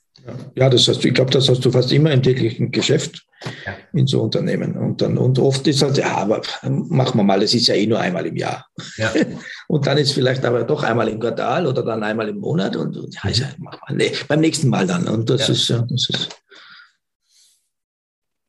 [0.55, 3.27] Ja, das hast du, ich glaube, das hast du fast immer im täglichen Geschäft
[3.64, 3.77] ja.
[3.93, 4.77] in so Unternehmen.
[4.77, 7.87] Und dann, und oft ist halt, ja, aber machen wir mal, das ist ja eh
[7.87, 8.67] nur einmal im Jahr.
[8.97, 9.12] Ja.
[9.69, 12.97] und dann ist vielleicht aber doch einmal im Quartal oder dann einmal im Monat und,
[12.97, 15.07] und ja, ja mach mal, nee, beim nächsten Mal dann.
[15.07, 15.55] Und das ja.
[15.55, 16.29] ist, ja, das ist.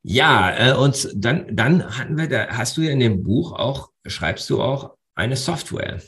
[0.04, 3.90] Ja, äh, und dann, dann hatten wir da, hast du ja in dem Buch auch,
[4.06, 6.02] schreibst du auch eine Software.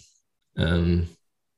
[0.55, 1.10] Ähm,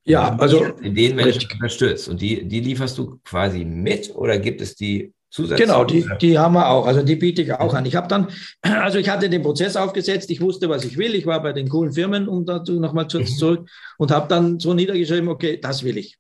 [0.04, 0.66] ja, also.
[0.82, 2.10] Den Menschen unterstützt.
[2.10, 5.68] Und die, die lieferst du quasi mit oder gibt es die zusätzlich?
[5.68, 6.88] Genau, die, die haben wir auch.
[6.88, 7.86] Also die biete ich auch an.
[7.86, 8.28] Ich habe dann,
[8.62, 11.16] also ich hatte den Prozess aufgesetzt, ich wusste, was ich will.
[11.16, 13.26] Ich war bei den coolen Firmen, um dazu nochmal mhm.
[13.26, 16.18] zurück, und habe dann so niedergeschrieben, okay, das will ich.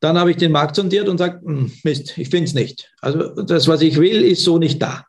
[0.00, 2.90] Dann habe ich den Markt sondiert und gesagt, hm, Mist, ich finde es nicht.
[3.00, 5.04] Also das, was ich will, ist so nicht da.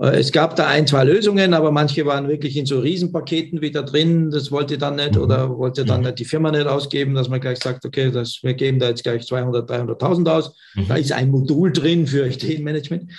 [0.00, 3.82] Äh, es gab da ein, zwei Lösungen, aber manche waren wirklich in so Riesenpaketen wieder
[3.82, 4.30] drin.
[4.30, 5.22] Das wollte dann nicht mhm.
[5.22, 8.54] oder wollte dann nicht die Firma nicht ausgeben, dass man gleich sagt, okay, das, wir
[8.54, 10.56] geben da jetzt gleich 200, 300.000 aus.
[10.74, 10.88] Mhm.
[10.88, 13.12] Da ist ein Modul drin für Ideenmanagement.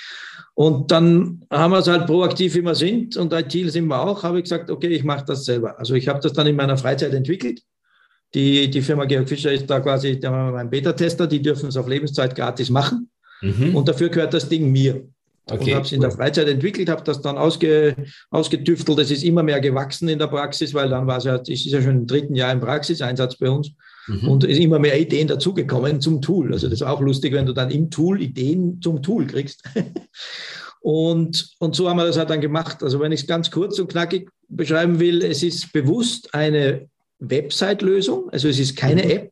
[0.53, 3.15] Und dann haben wir es halt proaktiv, wie wir sind.
[3.15, 4.23] Und IT sind wir auch.
[4.23, 5.79] Habe ich gesagt, okay, ich mache das selber.
[5.79, 7.61] Also ich habe das dann in meiner Freizeit entwickelt.
[8.33, 11.27] Die, die Firma Georg Fischer ist da quasi mein Beta-Tester.
[11.27, 13.09] Die dürfen es auf Lebenszeit gratis machen.
[13.41, 13.75] Mhm.
[13.75, 15.07] Und dafür gehört das Ding mir.
[15.49, 17.95] Okay, und habe es in der Freizeit entwickelt, habe das dann ausge,
[18.29, 18.99] ausgetüftelt.
[18.99, 21.65] Es ist immer mehr gewachsen in der Praxis, weil dann war es ja, es ist
[21.65, 23.71] ja schon im dritten Jahr im Praxiseinsatz bei uns
[24.07, 24.27] mhm.
[24.27, 26.53] und es ist immer mehr Ideen dazugekommen zum Tool.
[26.53, 29.63] Also das ist auch lustig, wenn du dann im Tool Ideen zum Tool kriegst.
[30.81, 32.83] und, und so haben wir das halt dann gemacht.
[32.83, 36.87] Also wenn ich es ganz kurz und knackig beschreiben will, es ist bewusst eine
[37.19, 39.09] Website-Lösung, also es ist keine mhm.
[39.11, 39.31] App,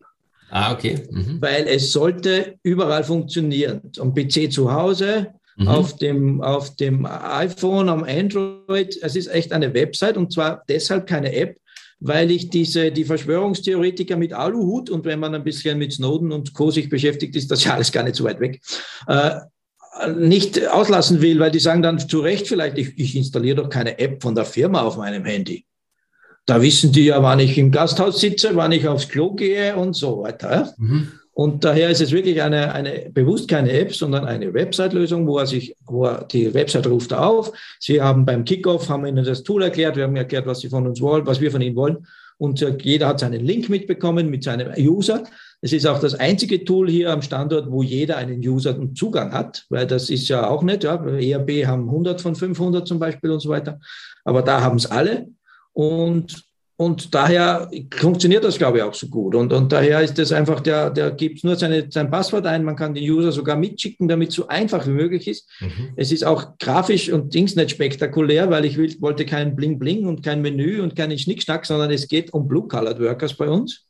[0.51, 1.07] Ah, okay.
[1.12, 1.38] Mhm.
[1.41, 3.82] Weil es sollte überall funktionieren.
[3.99, 5.68] Am PC zu Hause, mhm.
[5.68, 8.97] auf, dem, auf dem iPhone, am Android.
[9.01, 11.57] Es ist echt eine Website und zwar deshalb keine App,
[11.99, 16.53] weil ich diese, die Verschwörungstheoretiker mit Aluhut und wenn man ein bisschen mit Snowden und
[16.53, 16.72] Co.
[16.72, 18.62] sich beschäftigt, ist das ja alles gar nicht so weit weg,
[19.07, 19.39] äh,
[20.16, 23.99] nicht auslassen will, weil die sagen dann zu Recht vielleicht, ich, ich installiere doch keine
[23.99, 25.66] App von der Firma auf meinem Handy.
[26.45, 29.93] Da wissen die ja, wann ich im Gasthaus sitze, wann ich aufs Klo gehe und
[29.95, 30.74] so weiter.
[30.78, 31.12] Mhm.
[31.39, 35.47] Und daher ist es wirklich eine, eine bewusst keine App, sondern eine Website-Lösung, wo er
[35.47, 37.53] sich, wo er, die Website ruft auf.
[37.79, 40.85] Sie haben beim Kickoff, haben Ihnen das Tool erklärt, wir haben erklärt, was Sie von
[40.85, 42.05] uns wollen, was wir von Ihnen wollen.
[42.39, 45.23] Und jeder hat seinen Link mitbekommen mit seinem User.
[45.61, 49.31] Es ist auch das einzige Tool hier am Standort, wo jeder einen User und Zugang
[49.31, 50.95] hat, weil das ist ja auch nicht, ja.
[50.95, 53.79] ERB haben 100 von 500 zum Beispiel und so weiter.
[54.25, 55.29] Aber da haben es alle.
[55.71, 56.49] Und
[56.80, 59.36] und daher funktioniert das, glaube ich, auch so gut.
[59.36, 62.77] Und, und daher ist das einfach, der, der gibt nur seine, sein Passwort ein, man
[62.77, 65.45] kann den User sogar mitschicken, damit es so einfach wie möglich ist.
[65.59, 65.89] Mhm.
[65.97, 70.23] Es ist auch grafisch und Dings nicht spektakulär, weil ich will, wollte kein Bling-Bling und
[70.23, 73.86] kein Menü und keinen Schnickschnack, sondern es geht um Blue-Colored Workers bei uns.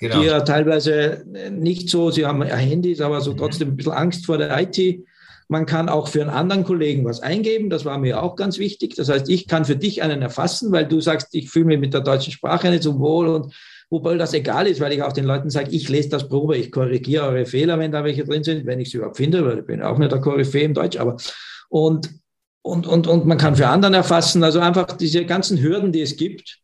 [0.00, 0.20] Genau.
[0.20, 3.36] Die ja teilweise nicht so, sie haben Handys, aber so mhm.
[3.36, 5.04] trotzdem ein bisschen Angst vor der IT
[5.52, 7.68] man kann auch für einen anderen Kollegen was eingeben.
[7.68, 8.96] Das war mir auch ganz wichtig.
[8.96, 11.92] Das heißt, ich kann für dich einen erfassen, weil du sagst, ich fühle mich mit
[11.92, 13.54] der deutschen Sprache nicht so wohl und
[13.90, 16.72] wobei das egal ist, weil ich auch den Leuten sage, ich lese das Probe, ich
[16.72, 19.66] korrigiere eure Fehler, wenn da welche drin sind, wenn ich sie überhaupt finde, weil ich
[19.66, 21.18] bin auch nicht der Koryphäe im Deutsch, aber
[21.68, 22.08] und,
[22.62, 24.42] und, und, und man kann für anderen erfassen.
[24.42, 26.60] Also einfach diese ganzen Hürden, die es gibt,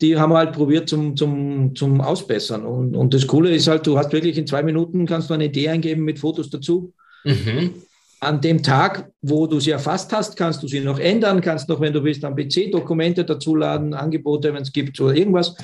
[0.00, 2.64] die haben wir halt probiert zum, zum, zum Ausbessern.
[2.64, 5.46] Und, und das Coole ist halt, du hast wirklich in zwei Minuten kannst du eine
[5.46, 6.94] Idee eingeben mit Fotos dazu.
[7.24, 7.74] Mhm
[8.20, 11.80] an dem Tag, wo du sie erfasst hast, kannst du sie noch ändern, kannst noch,
[11.80, 15.54] wenn du willst, am PC Dokumente dazuladen, Angebote, wenn es gibt oder irgendwas.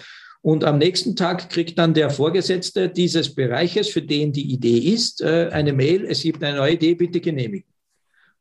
[0.41, 5.21] Und am nächsten Tag kriegt dann der Vorgesetzte dieses Bereiches, für den die Idee ist,
[5.21, 7.69] äh, eine Mail, es gibt eine neue Idee, bitte genehmigen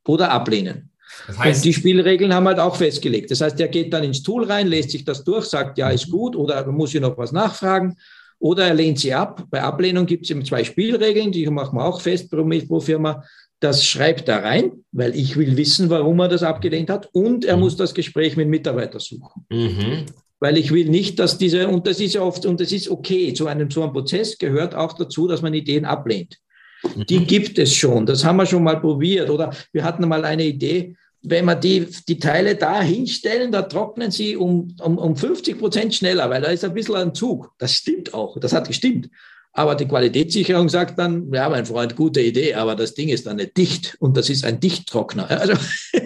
[0.08, 0.92] oder ablehnen.
[1.28, 3.32] Das heißt, und die Spielregeln haben halt auch festgelegt.
[3.32, 6.10] Das heißt, der geht dann ins Tool rein, lässt sich das durch, sagt, ja, ist
[6.10, 7.98] gut, oder muss ich noch was nachfragen,
[8.40, 9.46] oder er lehnt sie ab.
[9.50, 13.24] Bei Ablehnung gibt es eben zwei Spielregeln, die machen wir auch fest pro Firma
[13.66, 17.10] das schreibt er rein, weil ich will wissen, warum er das abgelehnt hat.
[17.14, 17.64] Und er mhm.
[17.64, 19.44] muss das Gespräch mit Mitarbeitern suchen.
[19.50, 20.06] Mhm.
[20.40, 23.34] Weil ich will nicht, dass diese, und das ist ja oft, und das ist okay,
[23.34, 26.38] zu einem so einem Prozess gehört auch dazu, dass man Ideen ablehnt.
[26.84, 27.08] Mhm.
[27.08, 29.32] Die gibt es schon, das haben wir schon mal probiert.
[29.32, 34.12] Oder wir hatten mal eine Idee, wenn wir die, die Teile da hinstellen, da trocknen
[34.12, 37.52] sie um, um, um 50 Prozent schneller, weil da ist ein bisschen ein Zug.
[37.58, 39.10] Das stimmt auch, das hat gestimmt.
[39.58, 43.38] Aber die Qualitätssicherung sagt dann, ja, mein Freund, gute Idee, aber das Ding ist dann
[43.38, 45.32] nicht dicht und das ist ein Dichttrockner.
[45.32, 45.54] Also,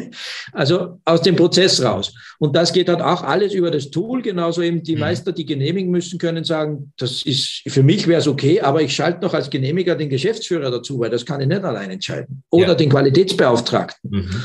[0.54, 2.14] also aus dem Prozess raus.
[2.38, 5.00] Und das geht halt auch alles über das Tool, genauso eben die mhm.
[5.02, 8.94] Meister, die genehmigen müssen, können sagen, das ist, für mich wäre es okay, aber ich
[8.94, 12.44] schalte noch als Genehmiger den Geschäftsführer dazu, weil das kann ich nicht allein entscheiden.
[12.52, 12.76] Oder ja.
[12.76, 14.12] den Qualitätsbeauftragten.
[14.12, 14.44] Mhm.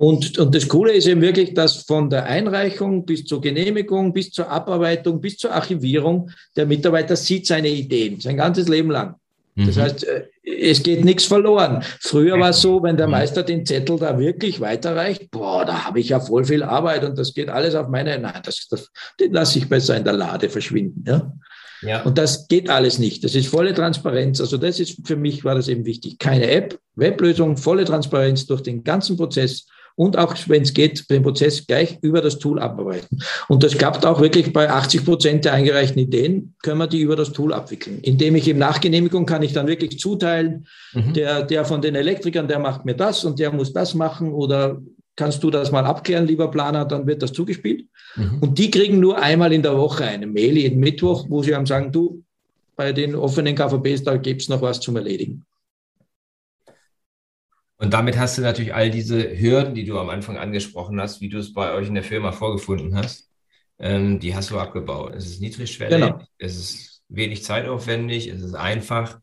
[0.00, 4.30] Und, und das Coole ist eben wirklich, dass von der Einreichung bis zur Genehmigung, bis
[4.30, 9.16] zur Abarbeitung, bis zur Archivierung der Mitarbeiter sieht seine Ideen, sein ganzes Leben lang.
[9.56, 9.80] Das mhm.
[9.80, 11.82] heißt, äh, es geht nichts verloren.
[11.98, 13.14] Früher war es so, wenn der mhm.
[13.14, 17.18] Meister den Zettel da wirklich weiterreicht, boah, da habe ich ja voll viel Arbeit und
[17.18, 20.48] das geht alles auf meine, nein, das, das, den lasse ich besser in der Lade
[20.48, 21.02] verschwinden.
[21.08, 21.32] Ja?
[21.82, 22.02] Ja.
[22.02, 23.24] Und das geht alles nicht.
[23.24, 24.40] Das ist volle Transparenz.
[24.40, 26.20] Also das ist für mich war das eben wichtig.
[26.20, 29.66] Keine App, Weblösung, volle Transparenz durch den ganzen Prozess
[29.98, 33.18] und auch, wenn es geht, den Prozess gleich über das Tool abarbeiten.
[33.48, 37.16] Und das klappt auch wirklich bei 80 Prozent der eingereichten Ideen, können wir die über
[37.16, 37.98] das Tool abwickeln.
[38.02, 41.14] Indem ich im Nachgenehmigung kann ich dann wirklich zuteilen, mhm.
[41.14, 44.80] der, der von den Elektrikern, der macht mir das und der muss das machen oder
[45.16, 47.86] kannst du das mal abklären, lieber Planer, dann wird das zugespielt.
[48.14, 48.38] Mhm.
[48.40, 51.66] Und die kriegen nur einmal in der Woche eine Mail, jeden Mittwoch, wo sie haben
[51.66, 52.22] sagen, du,
[52.76, 55.44] bei den offenen KVBs, da gibt es noch was zum Erledigen.
[57.78, 61.28] Und damit hast du natürlich all diese Hürden, die du am Anfang angesprochen hast, wie
[61.28, 63.30] du es bei euch in der Firma vorgefunden hast,
[63.78, 65.14] ähm, die hast du abgebaut.
[65.14, 66.20] Es ist niedrigschwellig, genau.
[66.38, 69.20] es ist wenig zeitaufwendig, es ist einfach.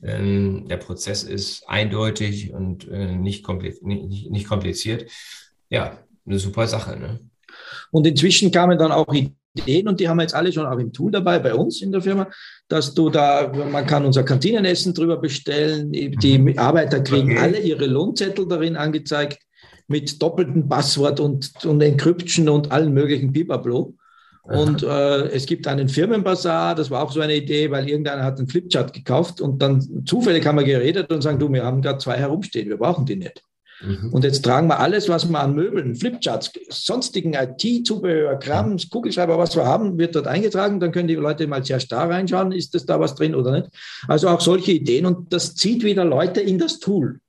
[0.00, 5.10] Ähm, der Prozess ist eindeutig und äh, nicht, kompliziert, nicht, nicht kompliziert.
[5.68, 6.96] Ja, eine super Sache.
[6.96, 7.18] Ne?
[7.90, 9.12] Und inzwischen kamen dann auch
[9.54, 11.92] Ideen und die haben wir jetzt alle schon auch im Tool dabei bei uns in
[11.92, 12.28] der Firma,
[12.68, 16.58] dass du da, man kann unser Kantinenessen drüber bestellen, die mhm.
[16.58, 17.40] Arbeiter kriegen okay.
[17.40, 19.38] alle ihre Lohnzettel darin angezeigt
[19.86, 23.94] mit doppeltem Passwort und, und Encryption und allen möglichen Bibablo.
[24.42, 28.38] Und äh, es gibt einen Firmenbazar, das war auch so eine Idee, weil irgendeiner hat
[28.38, 31.98] einen Flipchart gekauft und dann zufällig haben wir geredet und sagen, du, wir haben gerade
[31.98, 33.42] zwei herumstehen, wir brauchen die nicht.
[33.80, 34.12] Mhm.
[34.12, 39.54] Und jetzt tragen wir alles, was wir an Möbeln, Flipcharts, sonstigen IT-Zubehör, Krams, Kugelschreiber, was
[39.54, 40.80] wir haben, wird dort eingetragen.
[40.80, 43.68] Dann können die Leute mal zuerst da reinschauen, ist das da was drin oder nicht.
[44.08, 45.06] Also auch solche Ideen.
[45.06, 47.20] Und das zieht wieder Leute in das Tool.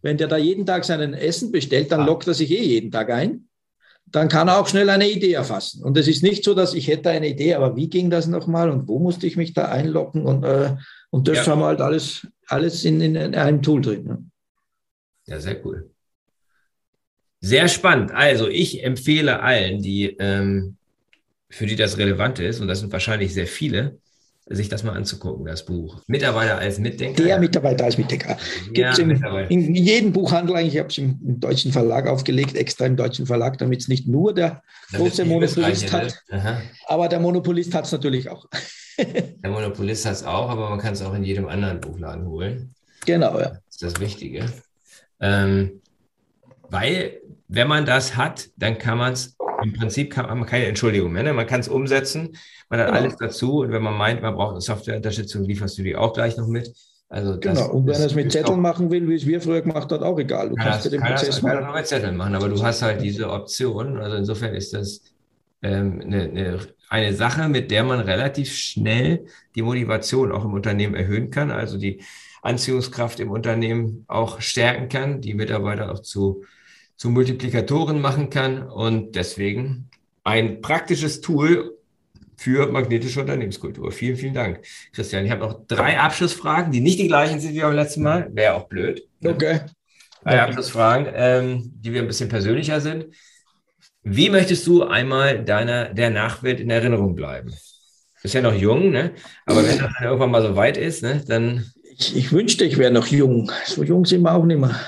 [0.00, 3.10] Wenn der da jeden Tag sein Essen bestellt, dann lockt er sich eh jeden Tag
[3.10, 3.48] ein.
[4.06, 5.82] Dann kann er auch schnell eine Idee erfassen.
[5.82, 8.68] Und es ist nicht so, dass ich hätte eine Idee, aber wie ging das nochmal
[8.68, 10.26] und wo musste ich mich da einloggen?
[10.26, 10.74] Und, äh,
[11.10, 11.52] und das ja.
[11.52, 14.31] haben wir halt alles, alles in, in einem Tool drin.
[15.26, 15.90] Ja, sehr cool.
[17.40, 18.12] Sehr spannend.
[18.12, 20.76] Also ich empfehle allen, die ähm,
[21.52, 23.98] für die das relevant ist, und das sind wahrscheinlich sehr viele,
[24.46, 26.00] sich das mal anzugucken, das Buch.
[26.06, 27.22] Mitarbeiter als Mitdenker.
[27.22, 28.36] Der Mitarbeiter als Mitdenker.
[28.72, 29.04] Gibt es ja,
[29.48, 32.96] in, in, jedem Buchhandel eigentlich, ich habe es im, im, deutschen Verlag aufgelegt, extra im
[32.96, 34.62] deutschen Verlag, damit es nicht nur der
[34.92, 36.62] große Monopolist hat, ne?
[36.86, 38.46] aber der Monopolist hat es natürlich auch.
[38.98, 42.74] der Monopolist hat es auch, aber man kann es auch in jedem anderen Buchladen holen.
[43.04, 43.50] Genau, ja.
[43.50, 44.46] Das ist das Wichtige.
[45.22, 45.80] Ähm,
[46.68, 51.12] weil, wenn man das hat, dann kann man es, im Prinzip kann man keine Entschuldigung
[51.12, 51.32] mehr, ne?
[51.32, 52.36] man kann es umsetzen,
[52.68, 52.98] man hat genau.
[52.98, 56.36] alles dazu und wenn man meint, man braucht eine Softwareunterstützung, lieferst du die auch gleich
[56.36, 56.74] noch mit.
[57.08, 59.60] Also das, genau, und wenn er es mit Zetteln machen will, wie es wir früher
[59.60, 60.48] gemacht haben, auch egal.
[60.48, 61.58] Du kannst das, den kann Prozess das, machen.
[61.58, 63.98] Kann auch mit Zetteln machen, aber du hast halt diese Option.
[63.98, 65.02] Also insofern ist das
[65.60, 66.58] ähm, eine, eine,
[66.88, 71.50] eine Sache, mit der man relativ schnell die Motivation auch im Unternehmen erhöhen kann.
[71.50, 72.02] Also die
[72.42, 76.44] Anziehungskraft im Unternehmen auch stärken kann, die Mitarbeiter auch zu,
[76.96, 79.88] zu Multiplikatoren machen kann und deswegen
[80.24, 81.78] ein praktisches Tool
[82.36, 83.92] für magnetische Unternehmenskultur.
[83.92, 85.24] Vielen, vielen Dank, Christian.
[85.24, 88.28] Ich habe noch drei Abschlussfragen, die nicht die gleichen sind wie beim letzten Mal.
[88.32, 89.06] Wäre auch blöd.
[89.24, 89.60] Okay.
[90.24, 93.06] Drei Abschlussfragen, ähm, die wir ein bisschen persönlicher sind.
[94.02, 97.52] Wie möchtest du einmal deiner, der Nachwelt in Erinnerung bleiben?
[98.22, 99.12] Bist ja noch jung, ne?
[99.46, 101.72] aber wenn das dann irgendwann mal so weit ist, ne, dann
[102.02, 103.50] ich, ich wünschte, ich wäre noch jung.
[103.66, 104.80] So jung sind wir auch nicht mehr.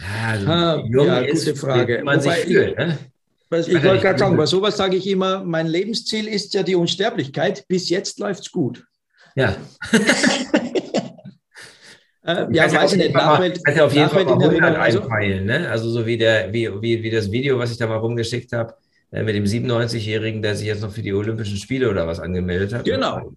[0.00, 2.02] Ja, also ah, jung ja gute Frage.
[2.04, 2.98] Man Wobei, sich fühlt, ne?
[3.50, 6.74] Ich, ich wollte gerade sagen, bei sowas sage ich immer, mein Lebensziel ist ja die
[6.74, 7.66] Unsterblichkeit.
[7.68, 8.82] Bis jetzt läuft es gut.
[9.34, 9.56] Ja.
[12.24, 13.14] äh, ja, weiß ich nicht.
[13.14, 15.68] Nachwelt, kannst ja auf jeden Fall mal 100 also, einpeilen, ne?
[15.68, 18.74] Also so wie, der, wie, wie, wie das Video, was ich da mal rumgeschickt habe,
[19.10, 22.72] äh, mit dem 97-Jährigen, der sich jetzt noch für die Olympischen Spiele oder was angemeldet
[22.72, 22.84] hat.
[22.84, 23.34] Genau.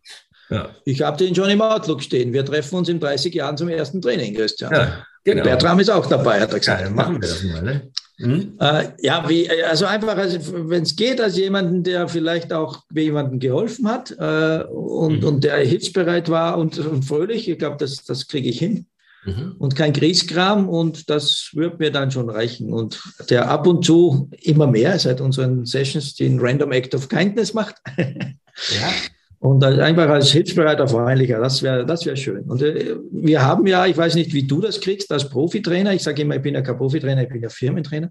[0.50, 0.70] Ja.
[0.86, 2.34] Ich habe den schon im Outlook stehen.
[2.34, 4.72] Wir treffen uns in 30 Jahren zum ersten Training, Christian.
[4.74, 5.43] Ja, genau.
[5.43, 6.82] Bertram ist auch dabei, hat er gesagt.
[6.82, 7.91] Ja, machen wir das mal, ne?
[8.18, 8.54] Mhm.
[8.60, 13.39] Äh, ja, wie, also einfach, also, wenn es geht, als jemanden, der vielleicht auch jemandem
[13.39, 15.28] geholfen hat äh, und, mhm.
[15.28, 18.86] und der hilfsbereit war und, und fröhlich, ich glaube, das, das kriege ich hin.
[19.26, 19.56] Mhm.
[19.58, 22.72] Und kein Kriegskram und das wird mir dann schon reichen.
[22.72, 27.54] Und der ab und zu immer mehr seit unseren Sessions den Random Act of Kindness
[27.54, 27.76] macht.
[27.98, 28.89] Ja.
[29.40, 32.44] Und einfach als hilfsbereiter Freundlicher, das wäre das wär schön.
[32.44, 35.94] Und äh, wir haben ja, ich weiß nicht, wie du das kriegst als Profitrainer.
[35.94, 38.10] Ich sage immer, ich bin ja kein Profitrainer, ich bin ja Firmentrainer.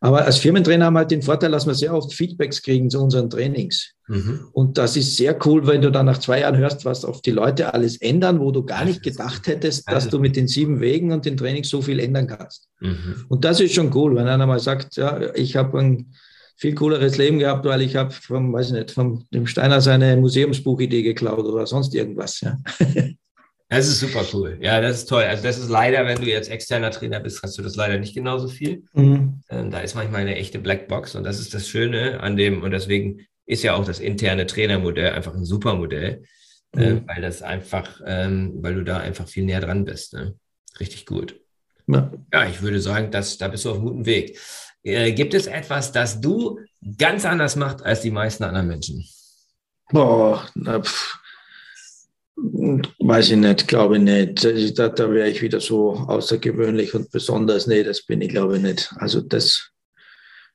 [0.00, 3.00] Aber als Firmentrainer haben wir halt den Vorteil, dass wir sehr oft Feedbacks kriegen zu
[3.02, 3.92] unseren Trainings.
[4.08, 4.48] Mhm.
[4.52, 7.32] Und das ist sehr cool, wenn du dann nach zwei Jahren hörst, was auf die
[7.32, 11.12] Leute alles ändern, wo du gar nicht gedacht hättest, dass du mit den sieben Wegen
[11.12, 12.68] und den Trainings so viel ändern kannst.
[12.80, 13.24] Mhm.
[13.28, 16.12] Und das ist schon cool, wenn einer mal sagt, ja, ich habe ein
[16.56, 21.02] viel cooleres Leben gehabt, weil ich habe vom, weiß nicht, von dem Steiner seine Museumsbuchidee
[21.02, 22.40] geklaut oder sonst irgendwas.
[22.40, 22.56] Ja.
[23.68, 24.58] Das ist super cool.
[24.60, 25.24] Ja, das ist toll.
[25.24, 28.14] Also das ist leider, wenn du jetzt externer Trainer bist, hast du das leider nicht
[28.14, 28.84] genauso viel.
[28.92, 29.40] Mhm.
[29.50, 32.70] Ähm, da ist manchmal eine echte Blackbox und das ist das Schöne an dem und
[32.70, 36.22] deswegen ist ja auch das interne Trainermodell einfach ein super Modell,
[36.76, 37.08] äh, mhm.
[37.08, 40.14] weil das einfach, ähm, weil du da einfach viel näher dran bist.
[40.14, 40.36] Ne?
[40.78, 41.40] Richtig gut.
[41.88, 42.12] Ja.
[42.32, 44.38] ja, ich würde sagen, dass, da bist du auf einem guten Weg.
[44.86, 46.60] Äh, gibt es etwas, das du
[46.96, 49.04] ganz anders machst als die meisten anderen Menschen?
[49.90, 51.18] Boah, na, pff.
[52.36, 54.78] weiß ich nicht, glaube ich nicht.
[54.78, 57.66] Da, da wäre ich wieder so außergewöhnlich und besonders.
[57.66, 58.92] Nee, das bin ich, glaube ich, nicht.
[58.98, 59.72] Also das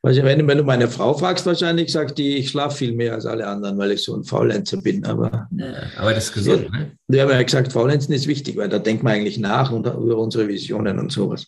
[0.03, 3.27] also wenn, wenn du meine Frau fragst, wahrscheinlich sagt die, ich schlafe viel mehr als
[3.27, 5.05] alle anderen, weil ich so ein Faulenzer bin.
[5.05, 6.91] Aber, ja, aber das ist gesund, ja, ne?
[7.07, 10.17] Wir haben ja gesagt, Faulenzen ist wichtig, weil da denkt man eigentlich nach und über
[10.17, 11.45] unsere Visionen und sowas.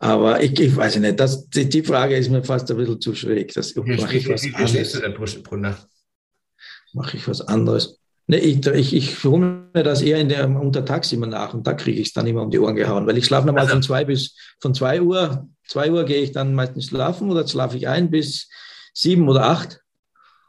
[0.00, 3.14] Aber ich, ich weiß nicht, das, die, die Frage ist mir fast ein bisschen zu
[3.14, 3.54] schräg.
[3.54, 4.98] Das, mache ich was anderes.
[6.92, 8.00] Mache ich was anderes?
[8.26, 11.74] Nee, ich, ich, ich hole mir das eher in der, Untertags immer nach und da
[11.74, 13.74] kriege ich es dann immer um die Ohren gehauen, weil ich schlafe normal also.
[13.74, 17.76] von zwei bis von zwei Uhr, zwei Uhr gehe ich dann meistens schlafen oder schlafe
[17.76, 18.48] ich ein bis
[18.92, 19.80] sieben oder acht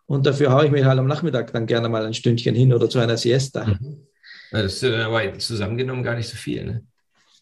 [0.06, 2.90] und dafür haue ich mich halt am Nachmittag dann gerne mal ein Stündchen hin oder
[2.90, 3.66] zu einer Siesta.
[3.66, 4.06] Mhm.
[4.52, 6.84] Das ist aber zusammengenommen gar nicht so viel, ne?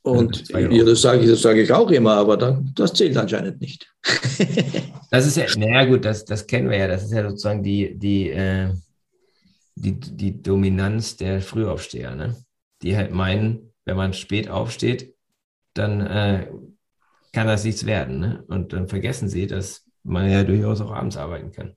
[0.03, 3.61] Und ja, das sage ich, das sage ich auch immer, aber dann, das zählt anscheinend
[3.61, 3.87] nicht.
[5.11, 6.87] das ist ja, naja gut, das, das kennen wir ja.
[6.87, 8.69] Das ist ja sozusagen die, die, äh,
[9.75, 12.35] die, die Dominanz der Frühaufsteher, ne?
[12.81, 15.13] die halt meinen, wenn man spät aufsteht,
[15.75, 16.47] dann äh,
[17.33, 18.19] kann das nichts werden.
[18.19, 18.43] Ne?
[18.47, 21.75] Und dann vergessen sie, dass man ja durchaus auch abends arbeiten kann.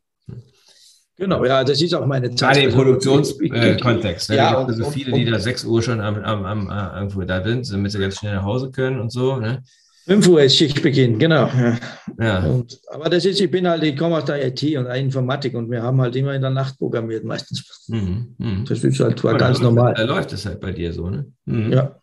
[1.16, 2.54] Genau, ja, das ist auch meine Zeit.
[2.54, 4.30] Gerade im also, Produktionskontext.
[4.30, 4.36] Ne?
[4.36, 7.42] Ja, und, so viele, die da 6 Uhr schon am, am, am, äh, irgendwo da
[7.44, 9.36] sind, damit sie ganz schnell nach Hause können und so.
[9.36, 9.62] Ne?
[10.06, 11.48] 5 Uhr ist Schichtbeginn, genau.
[11.48, 11.78] Ja.
[12.18, 12.38] ja.
[12.44, 15.54] Und, aber das ist, ich bin halt, ich komme aus der IT und der Informatik
[15.54, 17.86] und wir haben halt immer in der Nacht programmiert meistens.
[17.88, 18.64] Mhm, mh.
[18.68, 19.94] Das ist halt war ganz normal.
[19.94, 21.26] Da läuft es halt bei dir so, ne?
[21.46, 21.72] Mhm.
[21.72, 21.96] Ja.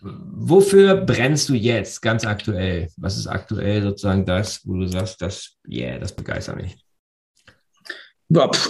[0.00, 2.88] Wofür brennst du jetzt ganz aktuell?
[2.96, 6.76] Was ist aktuell sozusagen das, wo du sagst, das, yeah, das begeistert mich?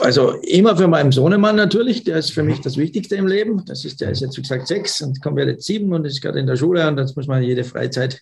[0.01, 3.64] Also immer für meinen Sohnemann natürlich, der ist für mich das Wichtigste im Leben.
[3.64, 6.39] Das ist, der ist jetzt, wie gesagt, sechs und kommt jetzt sieben und ist gerade
[6.39, 8.20] in der Schule und das muss man jede Freizeit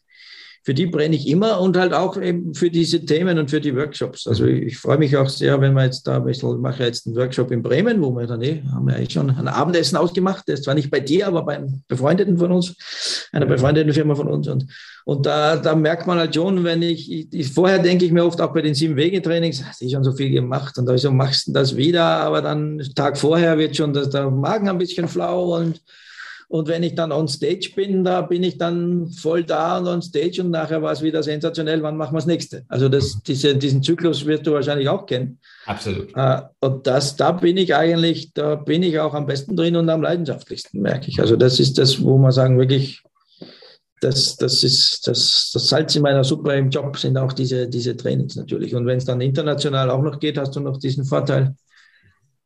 [0.65, 3.77] für die brenne ich immer und halt auch eben für diese Themen und für die
[3.77, 4.27] Workshops.
[4.27, 4.63] Also mhm.
[4.63, 7.51] ich freue mich auch sehr, wenn wir jetzt da ein bisschen, mache jetzt einen Workshop
[7.51, 10.49] in Bremen, wo wir dann eh, haben wir eigentlich schon ein Abendessen ausgemacht.
[10.49, 12.75] Der ist zwar nicht bei dir, aber beim Befreundeten von uns,
[13.31, 14.49] einer befreundeten Firma von uns.
[14.49, 14.67] Und,
[15.05, 18.41] und da, da merkt man halt schon, wenn ich, ich vorher denke ich mir oft
[18.41, 21.53] auch bei den sieben Wege-Trainings, hast du schon so viel gemacht und also machst du
[21.53, 25.83] das wieder, aber dann Tag vorher wird schon das, der Magen ein bisschen flau und
[26.49, 30.03] und wenn ich dann on stage bin, da bin ich dann voll da und on
[30.03, 32.65] stage und nachher war es wieder sensationell, wann machen wir das nächste?
[32.69, 35.39] Also das, diese, diesen Zyklus wirst du wahrscheinlich auch kennen.
[35.67, 36.15] Absolut.
[36.15, 39.89] Äh, und das, da bin ich eigentlich, da bin ich auch am besten drin und
[39.89, 41.21] am leidenschaftlichsten, merke ich.
[41.21, 43.03] Also das ist das, wo man sagen, wirklich,
[44.01, 47.97] das, das ist das, das Salz in meiner Suppe im Job sind auch diese, diese
[47.97, 48.75] Trainings natürlich.
[48.75, 51.55] Und wenn es dann international auch noch geht, hast du noch diesen Vorteil,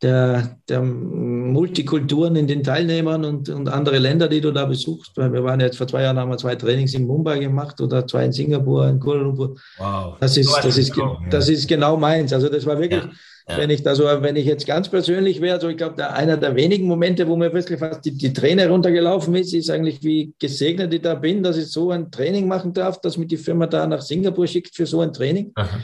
[0.02, 5.12] der, der Multikulturen in den Teilnehmern und, und andere Länder, die du da besuchst.
[5.16, 8.06] Weil wir waren jetzt vor zwei Jahren, haben wir zwei Trainings in Mumbai gemacht oder
[8.06, 9.56] zwei in Singapur, in Kuala Lumpur.
[9.78, 10.16] Wow.
[10.20, 10.92] Das ist, das ist,
[11.30, 12.32] das ist genau meins.
[12.32, 13.10] Also das war wirklich, ja.
[13.48, 13.56] Ja.
[13.56, 16.36] wenn ich da so, wenn ich jetzt ganz persönlich wäre, so ich glaube, der, einer
[16.36, 20.34] der wenigen Momente, wo mir wirklich fast die, die Träne runtergelaufen ist, ist eigentlich, wie
[20.38, 23.66] gesegnet ich da bin, dass ich so ein Training machen darf, dass mich die Firma
[23.66, 25.50] da nach Singapur schickt für so ein Training.
[25.54, 25.78] Aha.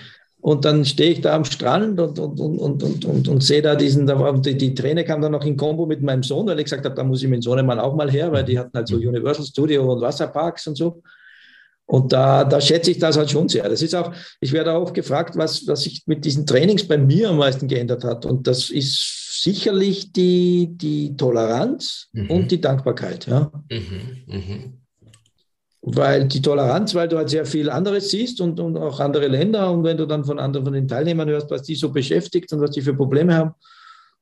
[0.45, 3.62] Und dann stehe ich da am Strand und, und, und, und, und, und, und sehe
[3.62, 4.07] da diesen,
[4.42, 6.95] die, die Träne kam dann noch in Kombo mit meinem Sohn, weil ich gesagt habe,
[6.95, 9.09] da muss ich mit Sohnemann auch mal her, weil die hatten halt so mhm.
[9.09, 11.03] Universal Studio und Wasserparks und so.
[11.86, 13.66] Und da, da schätze ich das halt schon sehr.
[13.70, 17.30] Das ist auch, ich werde auch gefragt, was, was sich mit diesen Trainings bei mir
[17.30, 18.26] am meisten geändert hat.
[18.26, 22.30] Und das ist sicherlich die, die Toleranz mhm.
[22.30, 23.26] und die Dankbarkeit.
[23.28, 23.51] Ja.
[23.70, 24.24] Mhm.
[24.26, 24.84] Mhm
[25.87, 29.70] weil die Toleranz, weil du halt sehr viel anderes siehst und, und auch andere Länder
[29.70, 32.61] und wenn du dann von anderen, von den Teilnehmern hörst, was die so beschäftigt und
[32.62, 33.55] was die für Probleme haben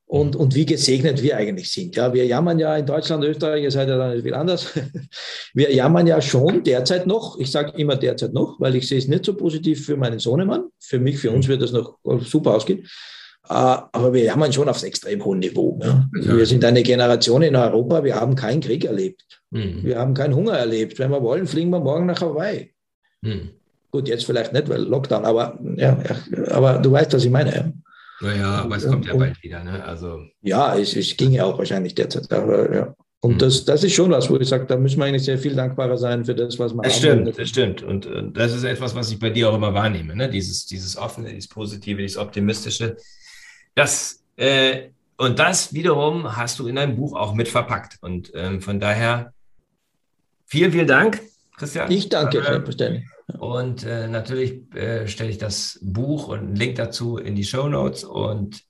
[0.06, 1.94] und, und wie gesegnet wir eigentlich sind.
[1.94, 4.66] Ja, wir jammern ja in Deutschland, Österreich, ihr seid ja dann viel anders.
[5.54, 9.06] Wir jammern ja schon derzeit noch, ich sage immer derzeit noch, weil ich sehe es
[9.06, 10.64] nicht so positiv für meinen Sohnemann.
[10.80, 12.86] Für mich, für uns wird das noch super ausgehen.
[13.54, 15.78] Ah, aber wir jammern schon aufs extrem hohen Niveau.
[15.82, 16.08] Ja.
[16.12, 19.24] Wir sind eine Generation in Europa, wir haben keinen Krieg erlebt.
[19.50, 19.80] Mhm.
[19.82, 20.98] Wir haben keinen Hunger erlebt.
[20.98, 22.72] Wenn wir wollen, fliegen wir morgen nach Hawaii.
[23.20, 23.50] Mhm.
[23.90, 25.98] Gut, jetzt vielleicht nicht, weil Lockdown, aber, ja,
[26.48, 27.54] aber du weißt, was ich meine.
[27.54, 27.72] Ja.
[28.22, 29.62] Naja, aber es kommt ja bald wieder.
[29.62, 29.84] Ne?
[29.84, 30.20] Also.
[30.40, 32.32] Ja, es, es ging ja auch wahrscheinlich derzeit.
[32.32, 32.94] Aber, ja.
[33.20, 33.38] Und mhm.
[33.38, 35.98] das, das ist schon was, wo ich sage, da müssen wir eigentlich sehr viel dankbarer
[35.98, 37.82] sein für das, was man Das stimmt, das stimmt.
[37.82, 40.16] Und, und, das ist etwas, was ich bei dir auch immer wahrnehme.
[40.16, 40.30] Ne?
[40.30, 42.96] Dieses, dieses Offene, dieses Positive, dieses Optimistische.
[43.74, 47.98] Das, äh, und das wiederum hast du in deinem Buch auch mit verpackt.
[48.00, 49.32] Und ähm, von daher
[50.46, 51.20] vielen, vielen Dank,
[51.56, 51.90] Christian.
[51.90, 53.04] Ich danke, selbstverständlich.
[53.38, 57.68] Und äh, natürlich äh, stelle ich das Buch und einen Link dazu in die Show
[57.68, 58.04] Notes.
[58.04, 58.62] Und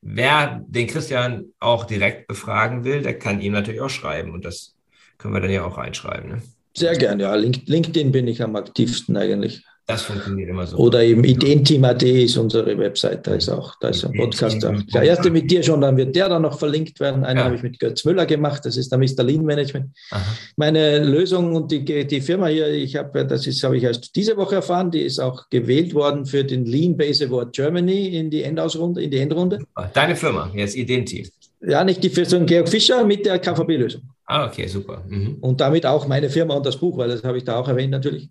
[0.00, 4.32] wer den Christian auch direkt befragen will, der kann ihm natürlich auch schreiben.
[4.32, 4.74] Und das
[5.18, 6.30] können wir dann ja auch reinschreiben.
[6.30, 6.42] Ne?
[6.76, 7.34] Sehr gerne, ja.
[7.34, 9.64] LinkedIn bin ich am aktivsten eigentlich.
[9.90, 10.76] Das funktioniert immer so.
[10.76, 14.62] Oder eben Ideenteam.at ist unsere Website, da ist auch, da ist ein Podcast.
[14.62, 17.24] Der erste mit dir schon, dann wird der dann noch verlinkt werden.
[17.24, 17.44] Einen ja.
[17.46, 19.24] habe ich mit Götz Müller gemacht, das ist der Mr.
[19.24, 19.90] Lean Management.
[20.12, 20.22] Aha.
[20.56, 24.36] Meine Lösung und die, die Firma hier, ich habe, das ist, habe ich erst diese
[24.36, 28.44] Woche erfahren, die ist auch gewählt worden für den Lean Base Award Germany in die
[28.44, 29.58] Endausrunde, in die Endrunde.
[29.92, 31.26] Deine Firma, jetzt Ideenteam.
[31.62, 34.02] Ja, nicht die Firma, Georg Fischer mit der KVB-Lösung.
[34.26, 35.04] Ah, okay, super.
[35.08, 35.38] Mhm.
[35.40, 37.90] Und damit auch meine Firma und das Buch, weil das habe ich da auch erwähnt
[37.90, 38.30] natürlich.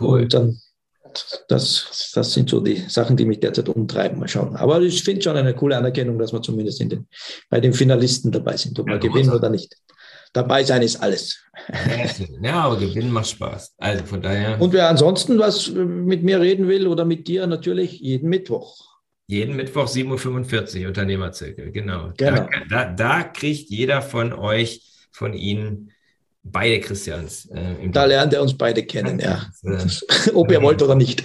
[0.00, 0.22] Cool.
[0.22, 0.58] Und dann
[1.48, 4.18] das, das sind so die Sachen, die mich derzeit umtreiben.
[4.18, 4.56] Mal schauen.
[4.56, 7.06] Aber ich finde schon eine coole Anerkennung, dass wir zumindest den,
[7.48, 9.76] bei den Finalisten dabei sind, ob ja, wir gewinnen oder nicht.
[10.32, 11.42] Dabei sein ist alles.
[12.42, 13.74] Ja, aber gewinnen macht Spaß.
[13.78, 14.60] Also von daher.
[14.60, 18.76] Und wer ansonsten was mit mir reden will oder mit dir, natürlich jeden Mittwoch.
[19.26, 22.12] Jeden Mittwoch 7.45 Uhr Unternehmerzirkel, genau.
[22.16, 22.48] genau.
[22.68, 24.82] Da, da, da kriegt jeder von euch,
[25.12, 25.92] von Ihnen
[26.42, 27.46] beide Christians.
[27.46, 29.46] Äh, da lernt er uns beide kennen, ja.
[29.64, 31.22] Äh, Ob er wollte oder nicht.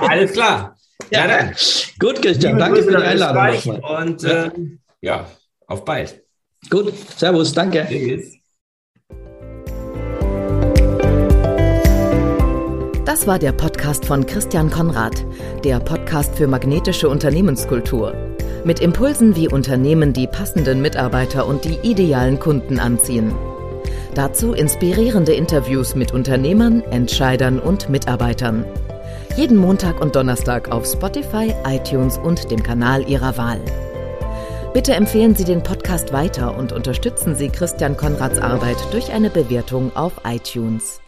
[0.00, 0.76] Alles klar.
[1.10, 1.54] Ja, ja dann.
[1.98, 3.80] Gut, Christian, danke für die Einladung.
[3.80, 4.50] Und äh,
[5.00, 5.26] ja,
[5.66, 6.22] auf bald.
[6.70, 7.86] Gut, Servus, danke.
[7.88, 8.36] Tschüss.
[13.04, 15.24] Das war der Podcast von Christian Konrad,
[15.64, 18.14] der Podcast für magnetische Unternehmenskultur.
[18.64, 23.34] Mit Impulsen, wie Unternehmen die passenden Mitarbeiter und die idealen Kunden anziehen.
[24.14, 28.66] Dazu inspirierende Interviews mit Unternehmern, Entscheidern und Mitarbeitern.
[29.36, 33.60] Jeden Montag und Donnerstag auf Spotify, iTunes und dem Kanal Ihrer Wahl.
[34.74, 39.94] Bitte empfehlen Sie den Podcast weiter und unterstützen Sie Christian Konrads Arbeit durch eine Bewertung
[39.94, 41.01] auf iTunes.